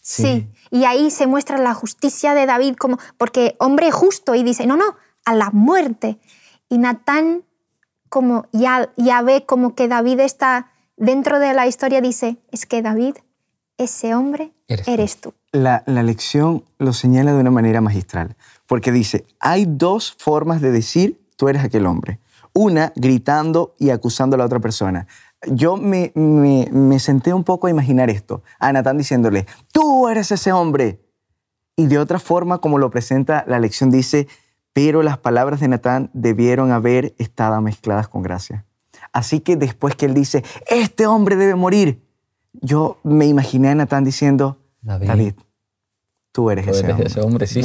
Sí. 0.00 0.48
y 0.70 0.84
ahí 0.84 1.12
se 1.12 1.28
muestra 1.28 1.58
la 1.58 1.74
justicia 1.74 2.34
de 2.34 2.46
David 2.46 2.74
como, 2.76 2.98
porque 3.18 3.54
hombre 3.60 3.92
justo, 3.92 4.34
y 4.34 4.42
dice, 4.42 4.66
no, 4.66 4.76
no, 4.76 4.96
a 5.24 5.34
la 5.34 5.50
muerte. 5.50 6.18
Y 6.72 6.78
Natán 6.78 7.42
como 8.08 8.46
ya, 8.52 8.90
ya 8.96 9.22
ve 9.22 9.44
como 9.46 9.74
que 9.74 9.88
David 9.88 10.20
está 10.20 10.70
dentro 10.96 11.38
de 11.38 11.54
la 11.54 11.66
historia, 11.66 12.00
dice, 12.00 12.38
es 12.50 12.66
que 12.66 12.82
David, 12.82 13.16
ese 13.78 14.14
hombre, 14.14 14.52
eres, 14.68 15.20
tú. 15.20 15.34
La, 15.52 15.82
la 15.86 16.02
lección 16.02 16.64
lo 16.78 16.92
señala 16.92 17.32
de 17.32 17.40
una 17.40 17.50
manera 17.50 17.80
magistral, 17.80 18.36
porque 18.66 18.92
dice, 18.92 19.24
hay 19.40 19.64
dos 19.66 20.14
formas 20.18 20.60
de 20.60 20.72
decir, 20.72 21.20
tú 21.36 21.48
eres 21.48 21.62
aquel 21.64 21.86
hombre. 21.86 22.20
Una, 22.54 22.92
gritando 22.96 23.74
y 23.78 23.90
acusando 23.90 24.36
a 24.36 24.38
la 24.38 24.44
otra 24.44 24.60
persona 24.60 25.06
yo 25.50 25.76
me, 25.76 26.12
senté 26.98 27.34
un 27.34 27.44
poco 27.44 27.66
a 27.66 27.70
imaginar 27.70 28.10
esto, 28.10 28.42
a 28.58 28.72
Natán 28.72 28.98
diciéndole, 28.98 29.46
tú 29.72 30.08
eres 30.08 30.30
ese 30.32 30.52
hombre. 30.52 31.00
Y 31.74 31.86
de 31.86 31.98
otra 31.98 32.18
forma, 32.18 32.58
como 32.58 32.78
lo 32.78 32.90
presenta 32.90 33.44
la 33.48 33.58
lección, 33.58 33.90
dice, 33.90 34.28
pero 34.72 35.02
las 35.02 35.18
palabras 35.18 35.60
de 35.60 35.68
Natán 35.68 36.10
debieron 36.12 36.72
haber 36.72 37.14
estado 37.18 37.60
mezcladas 37.60 38.08
con 38.08 38.22
gracia. 38.22 38.64
Así 39.12 39.40
que 39.40 39.56
después 39.56 39.94
que 39.94 40.06
él 40.06 40.14
dice, 40.14 40.44
este 40.66 41.06
hombre 41.06 41.36
debe 41.36 41.54
morir, 41.54 42.02
yo 42.52 42.98
me 43.02 43.26
imaginé 43.26 43.68
a 43.68 43.74
Natán 43.74 44.04
diciendo, 44.04 44.58
David, 44.80 45.34
tú 46.32 46.50
eres, 46.50 46.66
ese, 46.66 47.20
hombre. 47.20 47.46
Sí, 47.46 47.62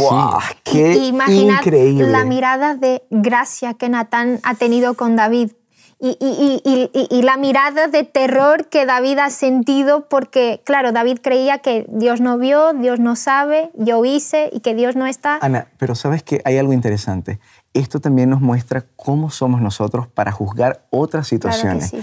¡Qué 0.63 0.95
increíble! 0.97 2.09
la 2.09 2.25
mirada 2.25 2.75
de 2.75 3.03
gracia 3.09 3.73
que 3.73 3.89
Natán 3.89 4.39
ha 4.43 4.55
tenido 4.55 4.95
con 4.95 5.15
David 5.15 5.51
y, 5.99 7.21
la 7.23 7.37
mirada 7.37 7.87
de 7.87 8.03
terror 8.03 8.67
que 8.67 8.85
David 8.85 9.17
ha 9.19 9.29
sentido 9.31 10.07
porque, 10.07 10.61
claro, 10.63 10.91
David 10.91 11.19
creía 11.23 11.59
que 11.59 11.87
Dios 11.89 12.21
no 12.21 12.37
vio, 12.37 12.73
Dios 12.73 12.99
no 12.99 13.15
sabe, 13.15 13.71
yo 13.73 14.05
hice 14.05 14.49
y 14.53 14.59
que 14.59 14.75
Dios 14.75 14.95
no 14.95 15.07
está. 15.07 15.39
Ana, 15.41 15.67
pero 15.77 15.95
sabes 15.95 16.21
que 16.21 16.41
hay 16.45 16.57
algo 16.57 16.73
interesante. 16.73 17.39
Esto 17.73 17.99
también 17.99 18.29
nos 18.29 18.41
muestra 18.41 18.85
cómo 18.95 19.31
somos 19.31 19.59
nosotros 19.61 20.07
para 20.07 20.31
juzgar 20.31 20.85
otras 20.91 21.27
situaciones. 21.27 21.93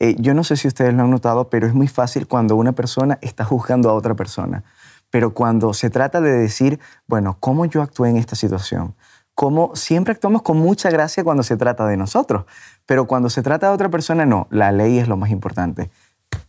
Eh, 0.00 0.16
yo 0.18 0.34
no 0.34 0.42
sé 0.42 0.56
si 0.56 0.66
ustedes 0.66 0.92
lo 0.92 1.02
han 1.02 1.10
notado, 1.10 1.48
pero 1.48 1.66
es 1.66 1.74
muy 1.74 1.88
fácil 1.88 2.26
cuando 2.26 2.56
una 2.56 2.72
persona 2.72 3.18
está 3.22 3.44
juzgando 3.44 3.88
a 3.88 3.94
otra 3.94 4.14
persona. 4.14 4.64
Pero 5.10 5.32
cuando 5.32 5.74
se 5.74 5.90
trata 5.90 6.20
de 6.20 6.32
decir, 6.32 6.80
bueno, 7.06 7.36
¿cómo 7.38 7.66
yo 7.66 7.82
actué 7.82 8.10
en 8.10 8.16
esta 8.16 8.34
situación? 8.34 8.96
¿Cómo 9.34 9.74
siempre 9.74 10.12
actuamos 10.12 10.42
con 10.42 10.58
mucha 10.58 10.90
gracia 10.90 11.24
cuando 11.24 11.42
se 11.42 11.56
trata 11.56 11.86
de 11.86 11.96
nosotros? 11.96 12.44
Pero 12.86 13.06
cuando 13.06 13.30
se 13.30 13.42
trata 13.42 13.68
de 13.68 13.74
otra 13.74 13.88
persona, 13.90 14.26
no, 14.26 14.46
la 14.50 14.72
ley 14.72 14.98
es 14.98 15.08
lo 15.08 15.16
más 15.16 15.30
importante. 15.30 15.90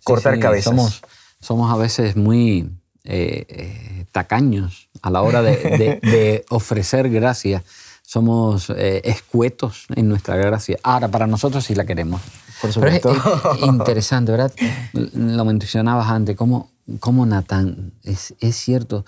Cortar 0.03 0.35
sí, 0.35 0.39
cabezas. 0.41 0.65
Somos, 0.65 1.01
somos 1.39 1.71
a 1.71 1.77
veces 1.77 2.15
muy 2.15 2.69
eh, 3.03 3.45
eh, 3.47 4.05
tacaños 4.11 4.89
a 5.01 5.09
la 5.09 5.21
hora 5.21 5.41
de, 5.41 5.55
de- 5.55 5.99
de 6.09 6.45
ofrecer 6.49 7.09
gracia. 7.09 7.63
Somos 8.01 8.69
eh, 8.69 9.01
escuetos 9.05 9.85
en 9.95 10.07
nuestra 10.09 10.35
gracia. 10.35 10.77
Ahora, 10.83 11.07
para 11.07 11.25
nosotros 11.27 11.63
sí 11.65 11.73
la 11.75 11.85
queremos. 11.85 12.21
Por 12.61 12.73
Pero 12.73 12.87
es, 12.87 13.01
supuesto. 13.01 13.53
es 13.55 13.61
interesante, 13.63 14.31
¿verdad? 14.31 14.53
Lo 14.93 15.43
mencionabas 15.45 16.09
antes, 16.09 16.35
cómo, 16.35 16.69
cómo 16.99 17.25
Natán, 17.25 17.93
es, 18.03 18.33
es 18.39 18.55
cierto, 18.55 19.05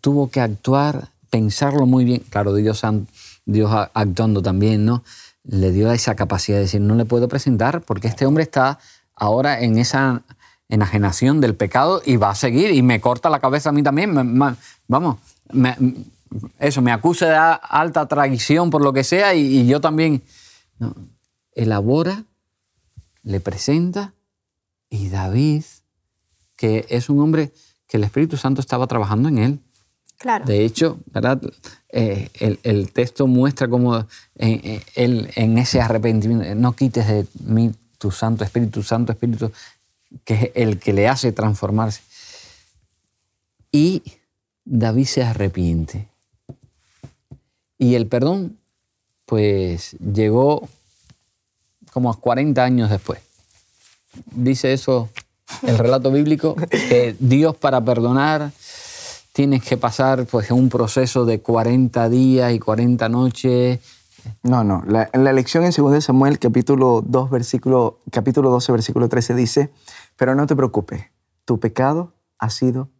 tuvo 0.00 0.30
que 0.30 0.40
actuar, 0.40 1.08
pensarlo 1.28 1.86
muy 1.86 2.04
bien. 2.04 2.22
Claro, 2.30 2.54
Dios, 2.54 2.82
Dios 3.44 3.70
actuando 3.94 4.42
también, 4.42 4.84
¿no? 4.84 5.04
Le 5.44 5.72
dio 5.72 5.90
esa 5.90 6.16
capacidad 6.16 6.58
de 6.58 6.62
decir, 6.62 6.80
no 6.80 6.94
le 6.94 7.04
puedo 7.04 7.28
presentar 7.28 7.82
porque 7.82 8.08
este 8.08 8.26
hombre 8.26 8.42
está 8.42 8.78
ahora 9.14 9.60
en 9.60 9.78
esa 9.78 10.22
enajenación 10.68 11.40
del 11.40 11.54
pecado 11.54 12.00
y 12.04 12.16
va 12.16 12.30
a 12.30 12.34
seguir 12.34 12.70
y 12.70 12.82
me 12.82 13.00
corta 13.00 13.28
la 13.28 13.40
cabeza 13.40 13.70
a 13.70 13.72
mí 13.72 13.82
también. 13.82 14.14
vamos, 14.86 15.16
eso, 16.58 16.82
me 16.82 16.92
acusa 16.92 17.26
de 17.26 17.58
alta 17.62 18.06
traición 18.06 18.70
por 18.70 18.82
lo 18.82 18.92
que 18.92 19.04
sea 19.04 19.34
y, 19.34 19.66
yo 19.66 19.80
también. 19.80 20.22
Elabora 21.52 22.24
le 23.22 23.40
presenta 23.40 24.14
y 24.88 25.08
David, 25.08 25.64
que 26.56 26.86
es 26.88 27.10
un 27.10 27.20
hombre 27.20 27.52
que 27.86 27.96
el 27.96 28.04
Espíritu 28.04 28.36
Santo 28.36 28.60
estaba 28.60 28.86
trabajando 28.86 29.28
en 29.28 29.38
él. 29.38 29.60
De 30.44 30.64
hecho, 30.64 30.98
¿verdad? 31.06 31.40
Eh, 31.88 32.28
el, 32.62 32.92
texto 32.92 33.26
muestra 33.26 33.68
cómo 33.68 33.96
eh, 33.98 34.04
eh, 34.36 34.82
él 34.94 35.30
en 35.34 35.56
ese 35.56 35.80
arrepentimiento, 35.80 36.54
no 36.54 36.74
quites 36.74 37.06
de 37.06 37.26
mí 37.44 37.72
tu 37.96 38.10
Santo 38.10 38.44
Espíritu, 38.44 38.82
Santo 38.82 39.12
Espíritu, 39.12 39.50
que 40.24 40.34
es 40.34 40.50
el 40.54 40.78
que 40.78 40.92
le 40.92 41.08
hace 41.08 41.32
transformarse. 41.32 42.02
Y 43.72 44.02
David 44.64 45.06
se 45.06 45.22
arrepiente. 45.24 46.06
Y 47.78 47.94
el 47.94 48.06
perdón, 48.06 48.58
pues 49.24 49.92
llegó 50.00 50.68
como 51.92 52.10
a 52.10 52.20
40 52.20 52.62
años 52.62 52.90
después. 52.90 53.20
Dice 54.32 54.74
eso 54.74 55.08
el 55.62 55.78
relato 55.78 56.12
bíblico, 56.12 56.56
que 56.70 57.16
Dios 57.18 57.56
para 57.56 57.82
perdonar 57.82 58.52
tienes 59.32 59.62
que 59.62 59.76
pasar 59.76 60.26
pues 60.26 60.50
un 60.50 60.68
proceso 60.68 61.24
de 61.24 61.40
40 61.40 62.08
días 62.08 62.52
y 62.52 62.58
40 62.58 63.08
noches. 63.08 63.80
No, 64.42 64.64
no. 64.64 64.82
La, 64.86 65.08
en 65.12 65.24
la 65.24 65.32
lección 65.32 65.64
en 65.64 65.72
2 65.72 66.04
Samuel, 66.04 66.38
capítulo, 66.38 67.02
2, 67.06 67.30
versículo, 67.30 68.00
capítulo 68.10 68.50
12, 68.50 68.72
versículo 68.72 69.08
13, 69.08 69.34
dice, 69.34 69.70
pero 70.16 70.34
no 70.34 70.46
te 70.46 70.54
preocupes, 70.56 71.04
tu 71.44 71.58
pecado 71.58 72.12
ha 72.38 72.50
sido 72.50 72.90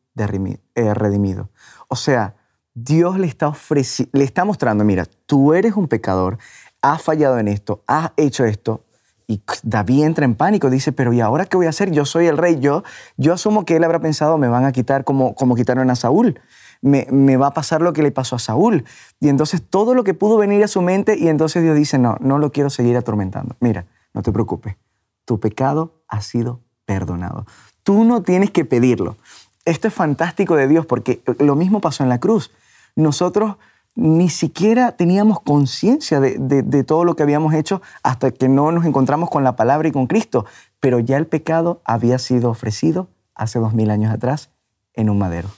eh, 0.75 0.95
redimido. 0.95 1.50
O 1.89 1.97
sea, 1.97 2.37
Dios 2.75 3.19
le 3.19 3.26
está, 3.26 3.49
ofreci- 3.49 4.09
le 4.13 4.25
está 4.25 4.45
mostrando, 4.45 4.85
mira, 4.85 5.07
tú 5.26 5.54
eres 5.54 5.75
un 5.76 5.89
pecador, 5.89 6.39
has 6.83 7.02
fallado 7.02 7.39
en 7.39 7.49
esto, 7.49 7.83
has 7.87 8.13
hecho 8.17 8.45
esto. 8.45 8.85
Y 9.30 9.43
David 9.62 10.04
entra 10.04 10.25
en 10.25 10.34
pánico, 10.34 10.71
dice, 10.71 10.90
pero 10.90 11.12
¿y 11.12 11.21
ahora 11.21 11.45
qué 11.45 11.56
voy 11.56 11.66
a 11.66 11.71
hacer? 11.71 11.93
Yo 11.93 12.04
soy 12.04 12.26
el 12.26 12.36
rey, 12.36 12.58
yo, 12.58 12.82
yo 13.16 13.32
asumo 13.32 13.64
que 13.64 13.76
él 13.76 13.84
habrá 13.84 14.00
pensado, 14.00 14.38
me 14.38 14.49
van 14.49 14.64
a 14.64 14.73
quitar 14.73 15.04
como, 15.04 15.34
como 15.36 15.54
quitaron 15.54 15.88
a 15.88 15.95
Saúl 15.95 16.40
me, 16.82 17.06
me 17.10 17.36
va 17.36 17.49
a 17.49 17.54
pasar 17.54 17.82
lo 17.82 17.93
que 17.93 18.02
le 18.02 18.10
pasó 18.10 18.36
a 18.36 18.38
Saúl. 18.38 18.84
Y 19.21 19.28
entonces 19.28 19.62
todo 19.62 19.95
lo 19.95 20.04
que 20.04 20.14
pudo 20.14 20.36
venir 20.36 20.62
a 20.64 20.69
su 20.69 20.82
mente 20.82 21.16
y 21.19 21.28
entonces 21.28 21.62
Dios 21.62 21.76
dice, 21.76 21.99
no, 21.99 22.16
no 22.21 22.38
lo 22.38 22.52
quiero 22.52 22.71
seguir 22.71 22.97
atormentando. 22.97 23.56
Mira, 23.60 23.86
no 24.14 24.23
te 24.23 24.32
preocupes, 24.32 24.76
tu 25.25 25.40
pecado 25.40 26.02
ha 26.08 26.21
sido 26.21 26.60
perdonado. 26.84 27.47
Tú 27.82 28.04
no 28.04 28.23
tienes 28.23 28.50
que 28.50 28.64
pedirlo. 28.64 29.16
Esto 29.64 29.88
es 29.88 29.95
fantástico 29.95 30.56
de 30.56 30.69
Dios 30.69 30.86
porque 30.86 31.23
lo 31.38 31.54
mismo 31.54 31.80
pasó 31.80 32.02
en 32.02 32.08
la 32.08 32.19
cruz. 32.19 32.50
Nosotros 32.97 33.56
ni 33.95 34.31
siquiera 34.31 34.93
teníamos 34.97 35.41
conciencia 35.41 36.21
de, 36.21 36.39
de- 36.39 36.63
de 36.63 36.85
todo 36.85 37.05
lo 37.05 37.17
que 37.17 37.23
habíamos 37.23 37.55
hecho 37.55 37.83
hasta 38.03 38.31
que 38.31 38.49
no 38.49 38.73
nos 38.73 38.85
encontramos 38.87 39.29
con 39.31 39.45
la 39.45 39.57
palabra 39.57 39.89
y 39.89 39.93
con 39.93 40.07
Cristo. 40.07 40.47
Pero 40.79 40.99
ya 41.00 41.17
el 41.17 41.26
pecado 41.26 41.83
había 41.85 42.19
sido 42.19 42.50
ofrecido 42.50 43.09
hace 43.35 43.59
dos 43.59 43.75
mil 43.75 43.91
años 43.91 44.13
atrás 44.13 44.50
en 44.95 45.11
un 45.11 45.19
madero. 45.19 45.50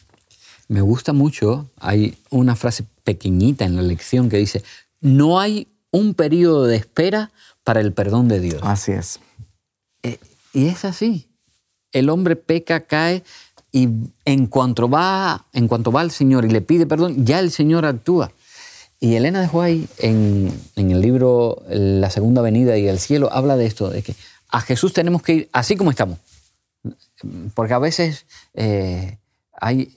Me 0.69 0.81
gusta 0.81 1.13
mucho, 1.13 1.69
hay 1.79 2.17
una 2.31 2.57
frase 2.57 2.85
pequeñita 3.05 3.65
en 3.65 3.77
la 3.77 3.83
lección 3.83 4.29
que 4.29 4.39
dice, 4.39 4.65
no 5.01 5.39
hay 5.39 5.69
un 5.91 6.15
periodo 6.15 6.65
de 6.65 6.77
espera 6.77 7.31
para 7.65 7.81
el 7.81 7.93
perdón 7.93 8.29
de 8.29 8.41
Dios. 8.41 8.61
Así 8.65 8.93
es. 8.93 9.21
Eh, 10.03 10.19
y 10.53 10.69
es 10.69 10.85
así. 10.85 11.29
El 11.93 12.09
hombre 12.09 12.37
peca, 12.37 12.81
cae 12.87 13.23
y 13.73 13.89
en 14.27 14.47
cuanto 14.47 14.89
va, 14.89 15.47
en 15.55 15.67
cuanto 15.67 15.91
va 15.91 16.03
al 16.03 16.11
Señor 16.11 16.45
y 16.45 16.51
le 16.51 16.61
pide 16.61 16.87
perdón, 16.87 17.25
ya 17.25 17.41
el 17.41 17.51
Señor 17.51 17.87
actúa. 17.87 18.31
Y 19.01 19.17
Elena 19.17 19.41
de 19.41 19.49
White 19.49 19.89
en, 19.99 20.53
en 20.77 20.91
el 20.93 21.01
libro 21.01 21.63
La 21.69 22.11
Segunda 22.11 22.41
Venida 22.43 22.79
y 22.79 22.87
el 22.87 23.01
Cielo 23.01 23.33
habla 23.33 23.57
de 23.57 23.67
esto, 23.67 23.91
de 23.91 24.03
que 24.03 24.15
a 24.49 24.61
Jesús 24.61 24.93
tenemos 24.93 25.23
que 25.23 25.33
ir 25.33 25.49
así 25.53 25.75
como 25.75 25.91
estamos. 25.91 26.19
Porque 27.55 27.73
a 27.73 27.79
veces 27.79 28.27
eh, 28.55 29.19
hay 29.61 29.97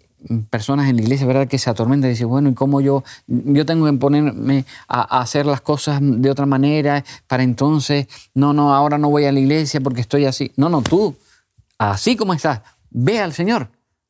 personas 0.49 0.89
en 0.89 0.95
la 0.95 1.03
iglesia, 1.03 1.27
¿verdad?, 1.27 1.47
que 1.47 1.59
se 1.59 1.69
atormentan 1.69 2.09
y 2.09 2.13
dicen, 2.13 2.29
bueno, 2.29 2.49
¿y 2.49 2.53
cómo 2.53 2.81
yo, 2.81 3.03
yo 3.27 3.65
tengo 3.65 3.85
que 3.85 3.93
ponerme 3.93 4.65
a, 4.87 5.17
a 5.17 5.21
hacer 5.21 5.45
las 5.45 5.61
cosas 5.61 5.99
de 6.01 6.31
otra 6.31 6.45
manera 6.45 7.03
para 7.27 7.43
entonces, 7.43 8.07
no, 8.33 8.53
no, 8.53 8.73
ahora 8.73 8.97
no 8.97 9.09
voy 9.09 9.25
a 9.25 9.31
la 9.31 9.39
iglesia 9.39 9.81
porque 9.81 10.01
estoy 10.01 10.25
así. 10.25 10.51
No, 10.55 10.69
no, 10.69 10.81
tú, 10.81 11.15
así 11.77 12.15
como 12.15 12.33
estás, 12.33 12.61
ve 12.95 13.19
al 13.19 13.33
Señor, 13.33 13.69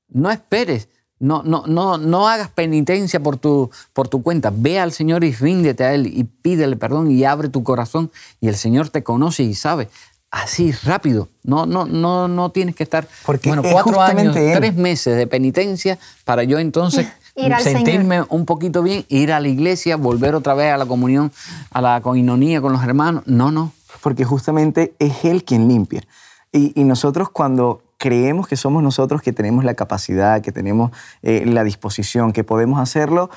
no 0.10 0.32
esperes. 0.32 0.90
No, 1.18 1.44
no, 1.44 1.64
no, 1.66 1.98
no 1.98 2.28
hagas 2.28 2.50
penitencia 2.50 3.22
por 3.22 3.38
tu, 3.38 3.72
por 3.94 4.10
tu 4.10 4.22
cuenta. 4.22 4.52
Ve 4.54 4.80
al 4.80 4.92
Señor 4.92 5.24
y 5.24 5.32
ríndete 5.32 5.86
a 5.86 5.94
Él 5.94 6.08
y 6.08 6.26
pídele 6.26 6.76
perdón 6.76 7.10
y 7.10 7.24
abre 7.24 7.48
tu 7.48 7.64
corazón 7.64 8.12
y 8.42 8.50
el 8.50 8.56
Señor 8.56 8.90
te 8.90 9.02
conoce 9.02 9.44
y 9.44 9.56
sabe. 9.56 9.88
Así, 10.30 10.74
rápido. 10.84 11.30
No, 11.44 11.66
no, 11.66 11.86
no, 11.86 12.28
no 12.28 12.50
tienes 12.52 12.76
que 12.76 12.84
estar 12.84 13.08
Porque 13.26 13.50
bueno, 13.50 13.64
es 13.64 13.72
cuatro 13.72 14.02
años, 14.02 14.26
justamente 14.26 14.52
Él. 14.52 14.60
tres 14.60 14.76
meses 14.76 15.16
de 15.16 15.26
penitencia 15.26 15.98
para 16.26 16.44
yo 16.44 16.60
entonces 16.60 17.08
sentirme 17.62 18.24
un 18.28 18.46
poquito 18.46 18.84
bien, 18.84 19.06
ir 19.08 19.32
a 19.32 19.40
la 19.40 19.48
iglesia, 19.48 19.96
volver 19.96 20.36
otra 20.36 20.54
vez 20.54 20.74
a 20.74 20.78
la 20.78 20.86
comunión, 20.86 21.32
a 21.72 21.82
la 21.82 22.02
coinonía 22.02 22.60
con 22.60 22.74
los 22.74 22.84
hermanos. 22.84 23.24
No, 23.26 23.52
no. 23.52 23.72
porque 24.02 24.26
justamente 24.26 24.94
es 25.00 25.24
Él 25.24 25.46
quien 25.46 25.70
limpia. 25.70 26.04
Y, 26.52 26.80
y 26.80 26.84
nosotros 26.84 27.30
cuando 27.30 27.85
creemos 28.06 28.48
que 28.48 28.56
somos 28.56 28.84
nosotros 28.84 29.24
que 29.24 29.34
tenemos 29.34 29.66
la 29.66 29.74
capacidad, 29.74 30.40
que 30.44 30.52
tenemos 30.52 30.92
eh, 31.24 31.44
la 31.48 31.64
disposición, 31.64 32.34
que 32.34 32.44
podemos 32.44 32.80
hacerlo, 32.80 33.32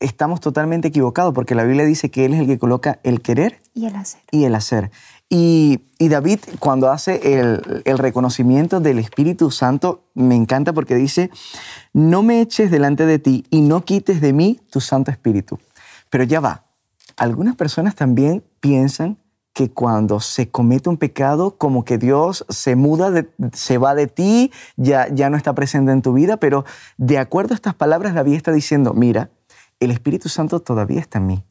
estamos 0.00 0.40
totalmente 0.40 0.88
equivocados, 0.88 1.34
porque 1.34 1.54
la 1.54 1.64
Biblia 1.64 1.84
dice 1.84 2.10
que 2.10 2.24
Él 2.24 2.32
es 2.32 2.40
el 2.40 2.46
que 2.46 2.58
coloca 2.58 2.98
el 3.02 3.20
querer 3.20 3.60
Y 3.74 3.84
el 3.84 3.94
hacer. 3.94 4.22
y 4.30 4.44
el 4.44 4.54
hacer. 4.54 4.90
Y, 5.28 5.80
y 5.98 6.08
David, 6.08 6.40
cuando 6.60 6.90
hace 6.90 7.38
el, 7.38 7.82
el 7.84 7.98
reconocimiento 7.98 8.80
del 8.80 9.00
Espíritu 9.00 9.50
Santo, 9.50 10.04
me 10.14 10.34
encanta 10.34 10.72
porque 10.72 10.94
dice, 10.94 11.28
no 11.92 12.22
me 12.22 12.40
eches 12.40 12.70
delante 12.70 13.04
de 13.04 13.18
ti 13.18 13.44
y 13.50 13.60
no 13.60 13.84
quites 13.84 14.22
de 14.22 14.32
mí 14.32 14.58
tu 14.70 14.80
Santo 14.80 15.10
Espíritu. 15.10 15.58
Pero 16.08 16.24
ya 16.24 16.40
va, 16.40 16.64
algunas 17.18 17.54
personas 17.54 17.94
también 17.94 18.42
piensan 18.60 19.18
que 19.56 19.70
cuando 19.70 20.20
se 20.20 20.50
comete 20.50 20.90
un 20.90 20.98
pecado, 20.98 21.56
como 21.56 21.82
que 21.82 21.96
Dios 21.96 22.44
se 22.50 22.76
muda, 22.76 23.10
de- 23.10 23.26
se 23.54 23.78
va 23.78 23.94
de 23.94 24.06
ti, 24.06 24.52
ya, 24.76 25.08
ya 25.08 25.30
no 25.30 25.38
está 25.38 25.54
presente 25.54 25.92
en 25.92 26.02
tu 26.02 26.12
vida, 26.12 26.36
pero 26.36 26.66
de 26.98 27.16
acuerdo 27.16 27.54
a 27.54 27.56
estas 27.56 27.74
palabras, 27.74 28.12
David 28.14 28.34
está 28.34 28.52
diciendo, 28.52 28.92
mira, 28.92 29.30
el 29.80 29.90
Espíritu 29.92 30.28
Santo 30.28 30.60
todavía 30.60 31.00
está 31.00 31.20
en 31.20 31.26
mí. 31.28 31.44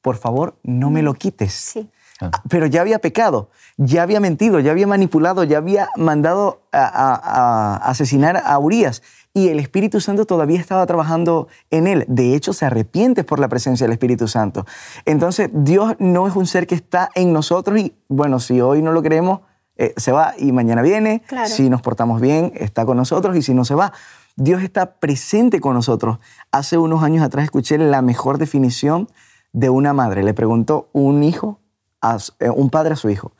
Por 0.00 0.16
favor, 0.16 0.58
no 0.62 0.90
me 0.90 1.02
lo 1.02 1.12
quites. 1.14 1.52
Sí. 1.52 1.90
Ah, 2.20 2.30
Pero 2.48 2.66
ya 2.66 2.82
había 2.82 3.00
pecado, 3.00 3.50
ya 3.78 4.02
había 4.04 4.20
mentido, 4.20 4.60
ya 4.60 4.70
había 4.70 4.86
manipulado, 4.86 5.42
ya 5.42 5.58
había 5.58 5.88
mandado 5.96 6.62
a, 6.70 6.84
a- 6.84 7.14
a 7.16 7.90
asesinar 7.90 8.36
a 8.44 8.56
Urias. 8.60 9.02
Y 9.32 9.48
el 9.48 9.60
Espíritu 9.60 10.00
Santo 10.00 10.24
todavía 10.24 10.58
estaba 10.58 10.84
trabajando 10.86 11.46
en 11.70 11.86
él. 11.86 12.04
De 12.08 12.34
hecho, 12.34 12.52
se 12.52 12.66
arrepiente 12.66 13.22
por 13.22 13.38
la 13.38 13.48
presencia 13.48 13.84
del 13.84 13.92
Espíritu 13.92 14.26
Santo. 14.26 14.66
Entonces, 15.04 15.50
Dios 15.52 15.94
no 16.00 16.26
es 16.26 16.34
un 16.34 16.46
ser 16.46 16.66
que 16.66 16.74
está 16.74 17.10
en 17.14 17.32
nosotros 17.32 17.78
y, 17.78 17.94
bueno, 18.08 18.40
si 18.40 18.60
hoy 18.60 18.82
no 18.82 18.90
lo 18.92 19.02
creemos, 19.02 19.40
eh, 19.76 19.94
se 19.96 20.12
va 20.12 20.34
y 20.36 20.50
mañana 20.52 20.82
viene. 20.82 21.22
Claro. 21.26 21.48
Si 21.48 21.70
nos 21.70 21.80
portamos 21.80 22.20
bien, 22.20 22.52
está 22.56 22.84
con 22.84 22.96
nosotros 22.96 23.36
y 23.36 23.42
si 23.42 23.54
no 23.54 23.64
se 23.64 23.74
va. 23.74 23.92
Dios 24.36 24.62
está 24.62 24.94
presente 24.94 25.60
con 25.60 25.74
nosotros. 25.74 26.18
Hace 26.50 26.76
unos 26.76 27.02
años 27.02 27.24
atrás 27.24 27.44
escuché 27.44 27.78
la 27.78 28.02
mejor 28.02 28.38
definición 28.38 29.08
de 29.52 29.70
una 29.70 29.92
madre. 29.92 30.22
Le 30.22 30.34
preguntó 30.34 30.88
un 30.92 31.22
hijo, 31.22 31.60
a 32.00 32.18
eh, 32.40 32.50
un 32.50 32.70
padre 32.70 32.94
a 32.94 32.96
su 32.96 33.10
hijo, 33.10 33.32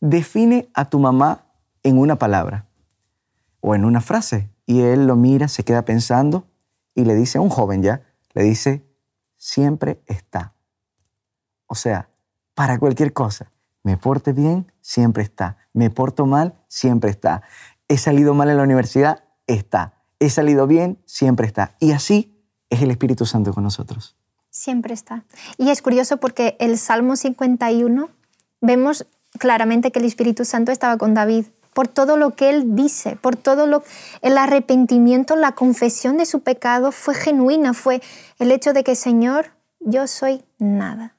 define 0.00 0.68
a 0.74 0.84
tu 0.84 0.98
mamá 0.98 1.46
en 1.82 1.98
una 1.98 2.16
palabra 2.16 2.66
o 3.60 3.74
en 3.74 3.84
una 3.84 4.00
frase. 4.00 4.48
Y 4.70 4.82
él 4.82 5.08
lo 5.08 5.16
mira, 5.16 5.48
se 5.48 5.64
queda 5.64 5.84
pensando 5.84 6.46
y 6.94 7.04
le 7.04 7.16
dice, 7.16 7.38
a 7.38 7.40
un 7.40 7.48
joven 7.48 7.82
ya, 7.82 8.02
le 8.34 8.44
dice, 8.44 8.86
siempre 9.36 10.00
está. 10.06 10.54
O 11.66 11.74
sea, 11.74 12.08
para 12.54 12.78
cualquier 12.78 13.12
cosa, 13.12 13.50
me 13.82 13.96
porte 13.96 14.32
bien, 14.32 14.70
siempre 14.80 15.24
está. 15.24 15.56
Me 15.72 15.90
porto 15.90 16.24
mal, 16.24 16.54
siempre 16.68 17.10
está. 17.10 17.42
He 17.88 17.98
salido 17.98 18.32
mal 18.32 18.48
en 18.48 18.58
la 18.58 18.62
universidad, 18.62 19.24
está. 19.48 19.94
He 20.20 20.30
salido 20.30 20.68
bien, 20.68 21.02
siempre 21.04 21.48
está. 21.48 21.74
Y 21.80 21.90
así 21.90 22.40
es 22.68 22.80
el 22.80 22.92
Espíritu 22.92 23.26
Santo 23.26 23.52
con 23.52 23.64
nosotros. 23.64 24.16
Siempre 24.50 24.94
está. 24.94 25.24
Y 25.58 25.70
es 25.70 25.82
curioso 25.82 26.18
porque 26.18 26.56
el 26.60 26.78
Salmo 26.78 27.16
51 27.16 28.08
vemos 28.60 29.08
claramente 29.36 29.90
que 29.90 29.98
el 29.98 30.04
Espíritu 30.04 30.44
Santo 30.44 30.70
estaba 30.70 30.96
con 30.96 31.12
David 31.12 31.46
por 31.72 31.88
todo 31.88 32.16
lo 32.16 32.34
que 32.34 32.50
él 32.50 32.74
dice, 32.74 33.16
por 33.16 33.36
todo 33.36 33.66
lo 33.66 33.82
el 34.22 34.38
arrepentimiento, 34.38 35.36
la 35.36 35.52
confesión 35.52 36.16
de 36.16 36.26
su 36.26 36.40
pecado 36.40 36.92
fue 36.92 37.14
genuina, 37.14 37.74
fue 37.74 38.02
el 38.38 38.52
hecho 38.52 38.72
de 38.72 38.84
que 38.84 38.94
Señor, 38.94 39.52
yo 39.80 40.06
soy 40.06 40.42
nada. 40.58 41.16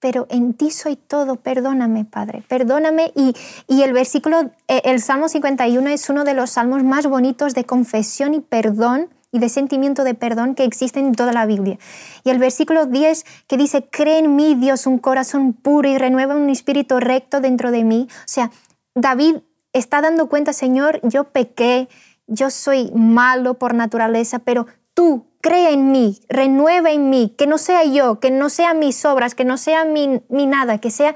Pero 0.00 0.26
en 0.30 0.54
ti 0.54 0.70
soy 0.70 0.94
todo, 0.94 1.36
perdóname, 1.36 2.04
Padre, 2.04 2.44
perdóname. 2.46 3.12
Y, 3.16 3.34
y 3.66 3.82
el 3.82 3.92
versículo, 3.92 4.50
eh, 4.68 4.82
el 4.84 5.00
Salmo 5.00 5.28
51 5.28 5.88
es 5.90 6.08
uno 6.08 6.22
de 6.22 6.34
los 6.34 6.50
salmos 6.50 6.84
más 6.84 7.06
bonitos 7.06 7.52
de 7.54 7.64
confesión 7.64 8.32
y 8.32 8.40
perdón 8.40 9.08
y 9.32 9.40
de 9.40 9.48
sentimiento 9.48 10.04
de 10.04 10.14
perdón 10.14 10.54
que 10.54 10.64
existen 10.64 11.06
en 11.06 11.14
toda 11.14 11.32
la 11.32 11.46
Biblia. 11.46 11.78
Y 12.24 12.30
el 12.30 12.38
versículo 12.38 12.86
10 12.86 13.24
que 13.46 13.56
dice, 13.56 13.88
cree 13.90 14.18
en 14.18 14.36
mí, 14.36 14.54
Dios, 14.54 14.86
un 14.86 14.98
corazón 14.98 15.52
puro 15.52 15.88
y 15.88 15.98
renueva 15.98 16.36
un 16.36 16.48
espíritu 16.48 16.98
recto 17.00 17.40
dentro 17.40 17.70
de 17.70 17.84
mí. 17.84 18.08
O 18.10 18.22
sea, 18.26 18.50
David 18.94 19.36
está 19.72 20.00
dando 20.00 20.28
cuenta, 20.28 20.52
Señor, 20.52 21.00
yo 21.02 21.24
pequé, 21.24 21.88
yo 22.26 22.50
soy 22.50 22.90
malo 22.94 23.54
por 23.54 23.74
naturaleza, 23.74 24.38
pero 24.40 24.66
tú 24.94 25.26
cree 25.40 25.72
en 25.72 25.92
mí, 25.92 26.20
renueva 26.28 26.90
en 26.90 27.10
mí, 27.10 27.34
que 27.36 27.46
no 27.46 27.58
sea 27.58 27.84
yo, 27.84 28.20
que 28.20 28.30
no 28.30 28.50
sea 28.50 28.74
mis 28.74 29.04
obras, 29.04 29.34
que 29.34 29.44
no 29.44 29.56
sea 29.56 29.84
mi, 29.84 30.20
nada, 30.28 30.78
que 30.78 30.90
sea 30.90 31.14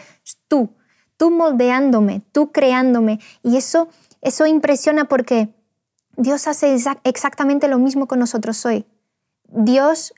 tú, 0.49 0.71
tú 1.17 1.31
moldeándome, 1.31 2.23
tú 2.33 2.53
creándome. 2.53 3.21
Y 3.43 3.57
eso, 3.57 3.89
eso 4.21 4.47
impresiona 4.47 5.07
porque 5.07 5.49
Dios 6.17 6.47
hace 6.47 6.77
exactamente 7.05 7.69
lo 7.69 7.79
mismo 7.79 8.07
con 8.07 8.19
nosotros 8.19 8.65
hoy. 8.65 8.87
Dios 9.49 10.15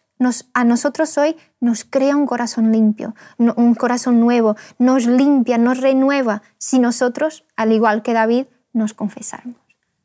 a 0.53 0.64
nosotros 0.64 1.18
hoy 1.18 1.37
nos 1.61 1.85
crea 1.85 2.16
un 2.16 2.27
corazón 2.27 2.72
limpio, 2.72 3.14
un 3.38 3.74
corazón 3.74 4.20
nuevo, 4.20 4.57
nos 4.79 5.07
limpia, 5.07 5.59
nos 5.59 5.81
renueva, 5.81 6.42
si 6.59 6.79
nosotros, 6.79 7.44
al 7.57 7.72
igual 7.72 8.03
que 8.03 8.12
David, 8.12 8.46
nos 8.72 8.94
confesamos. 8.94 9.57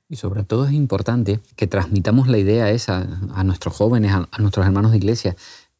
Y 0.09 0.15
sobre 0.15 0.43
todo 0.43 0.65
es 0.65 0.73
importante 0.73 1.39
que 1.55 1.67
transmitamos 1.67 2.27
la 2.27 2.39
idea 2.39 2.71
esa 2.71 3.05
a 3.35 3.43
nuestros 3.43 3.75
jóvenes, 3.75 4.11
a, 4.13 4.27
nuestros 4.39 4.65
hermanos 4.65 4.91
de 4.91 4.97
iglesia, 4.97 5.35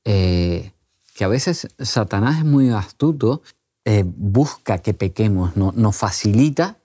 eh, 0.05 0.71
que 1.15 1.23
a 1.23 1.27
veces 1.27 1.67
Satanás 1.79 2.37
es 2.37 2.45
muy 2.45 2.69
astuto, 2.69 3.41
eh, 3.85 4.03
busca 4.05 4.77
que 4.77 4.93
pequemos, 4.93 5.57
no, 5.57 5.73
nos 5.75 5.95
facilita. 5.95 6.77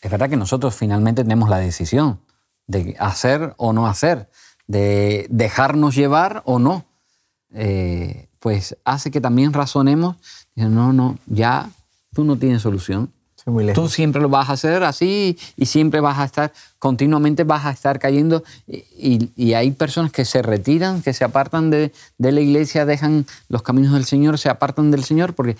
Es 0.00 0.10
verdad 0.10 0.30
que 0.30 0.38
nosotros 0.38 0.74
finalmente 0.74 1.22
tenemos 1.22 1.50
la 1.50 1.58
decisión 1.58 2.20
de 2.66 2.96
hacer 2.98 3.54
o 3.58 3.74
no 3.74 3.86
hacer, 3.86 4.30
de 4.70 5.26
dejarnos 5.30 5.96
llevar 5.96 6.42
o 6.44 6.60
no, 6.60 6.84
eh, 7.52 8.28
pues 8.38 8.76
hace 8.84 9.10
que 9.10 9.20
también 9.20 9.52
razonemos, 9.52 10.14
no, 10.54 10.92
no, 10.92 11.18
ya 11.26 11.68
tú 12.14 12.22
no 12.22 12.36
tienes 12.36 12.62
solución. 12.62 13.10
Tú 13.74 13.88
siempre 13.88 14.22
lo 14.22 14.28
vas 14.28 14.48
a 14.48 14.52
hacer 14.52 14.84
así 14.84 15.36
y 15.56 15.66
siempre 15.66 15.98
vas 15.98 16.18
a 16.20 16.24
estar, 16.24 16.52
continuamente 16.78 17.42
vas 17.42 17.64
a 17.66 17.70
estar 17.72 17.98
cayendo. 17.98 18.44
Y, 18.68 19.54
hay 19.54 19.72
personas 19.72 20.12
que 20.12 20.24
se 20.24 20.40
retiran, 20.40 21.02
que 21.02 21.14
se 21.14 21.24
apartan 21.24 21.70
de, 21.70 21.90
de, 22.18 22.30
la 22.30 22.40
iglesia, 22.40 22.86
dejan 22.86 23.26
los 23.48 23.62
caminos 23.62 23.92
del 23.92 24.04
Señor, 24.04 24.38
se 24.38 24.50
apartan 24.50 24.92
del 24.92 25.02
Señor 25.02 25.34
porque 25.34 25.56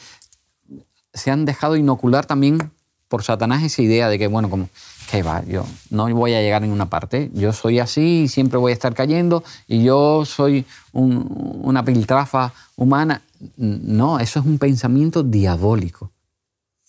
se 1.13 1.33
han 1.33 1.47
dejado 1.47 1.75
inocular 1.75 2.27
también 2.27 2.71
por 3.09 3.25
Satanás 3.25 3.65
esa 3.65 3.83
idea 3.83 4.09
de 4.09 4.21
que, 4.21 4.29
bueno, 4.29 4.49
como 4.49 4.69
que 5.11 5.23
va, 5.23 5.43
yo 5.45 5.65
no 5.91 6.09
voy 6.15 6.35
a 6.35 6.41
llegar 6.41 6.63
a 6.63 6.67
ninguna 6.67 6.89
parte, 6.89 7.31
yo 7.35 7.53
soy 7.53 7.81
así 7.81 8.23
y 8.23 8.29
siempre 8.29 8.59
voy 8.59 8.71
a 8.71 8.75
estar 8.75 8.95
cayendo 8.95 9.43
y 9.67 9.83
yo 9.83 10.25
soy 10.25 10.65
una 10.93 11.85
piltrafa 11.85 12.53
humana. 12.77 13.23
No, 13.57 14.21
eso 14.21 14.41
es 14.41 14.47
un 14.47 14.59
pensamiento 14.59 15.23
diabólico, 15.23 16.13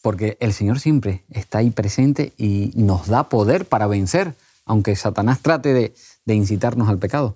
porque 0.02 0.38
el 0.40 0.54
Señor 0.54 0.80
siempre 0.80 1.24
está 1.30 1.60
ahí 1.60 1.72
presente 1.72 2.34
y 2.38 2.72
nos 2.76 3.08
da 3.08 3.28
poder 3.30 3.66
para 3.66 3.88
vencer, 3.88 4.36
aunque 4.66 4.96
Satanás 4.96 5.40
trate 5.40 5.74
de, 5.74 5.94
incitarnos 6.34 6.90
al 6.90 7.00
pecado. 7.00 7.36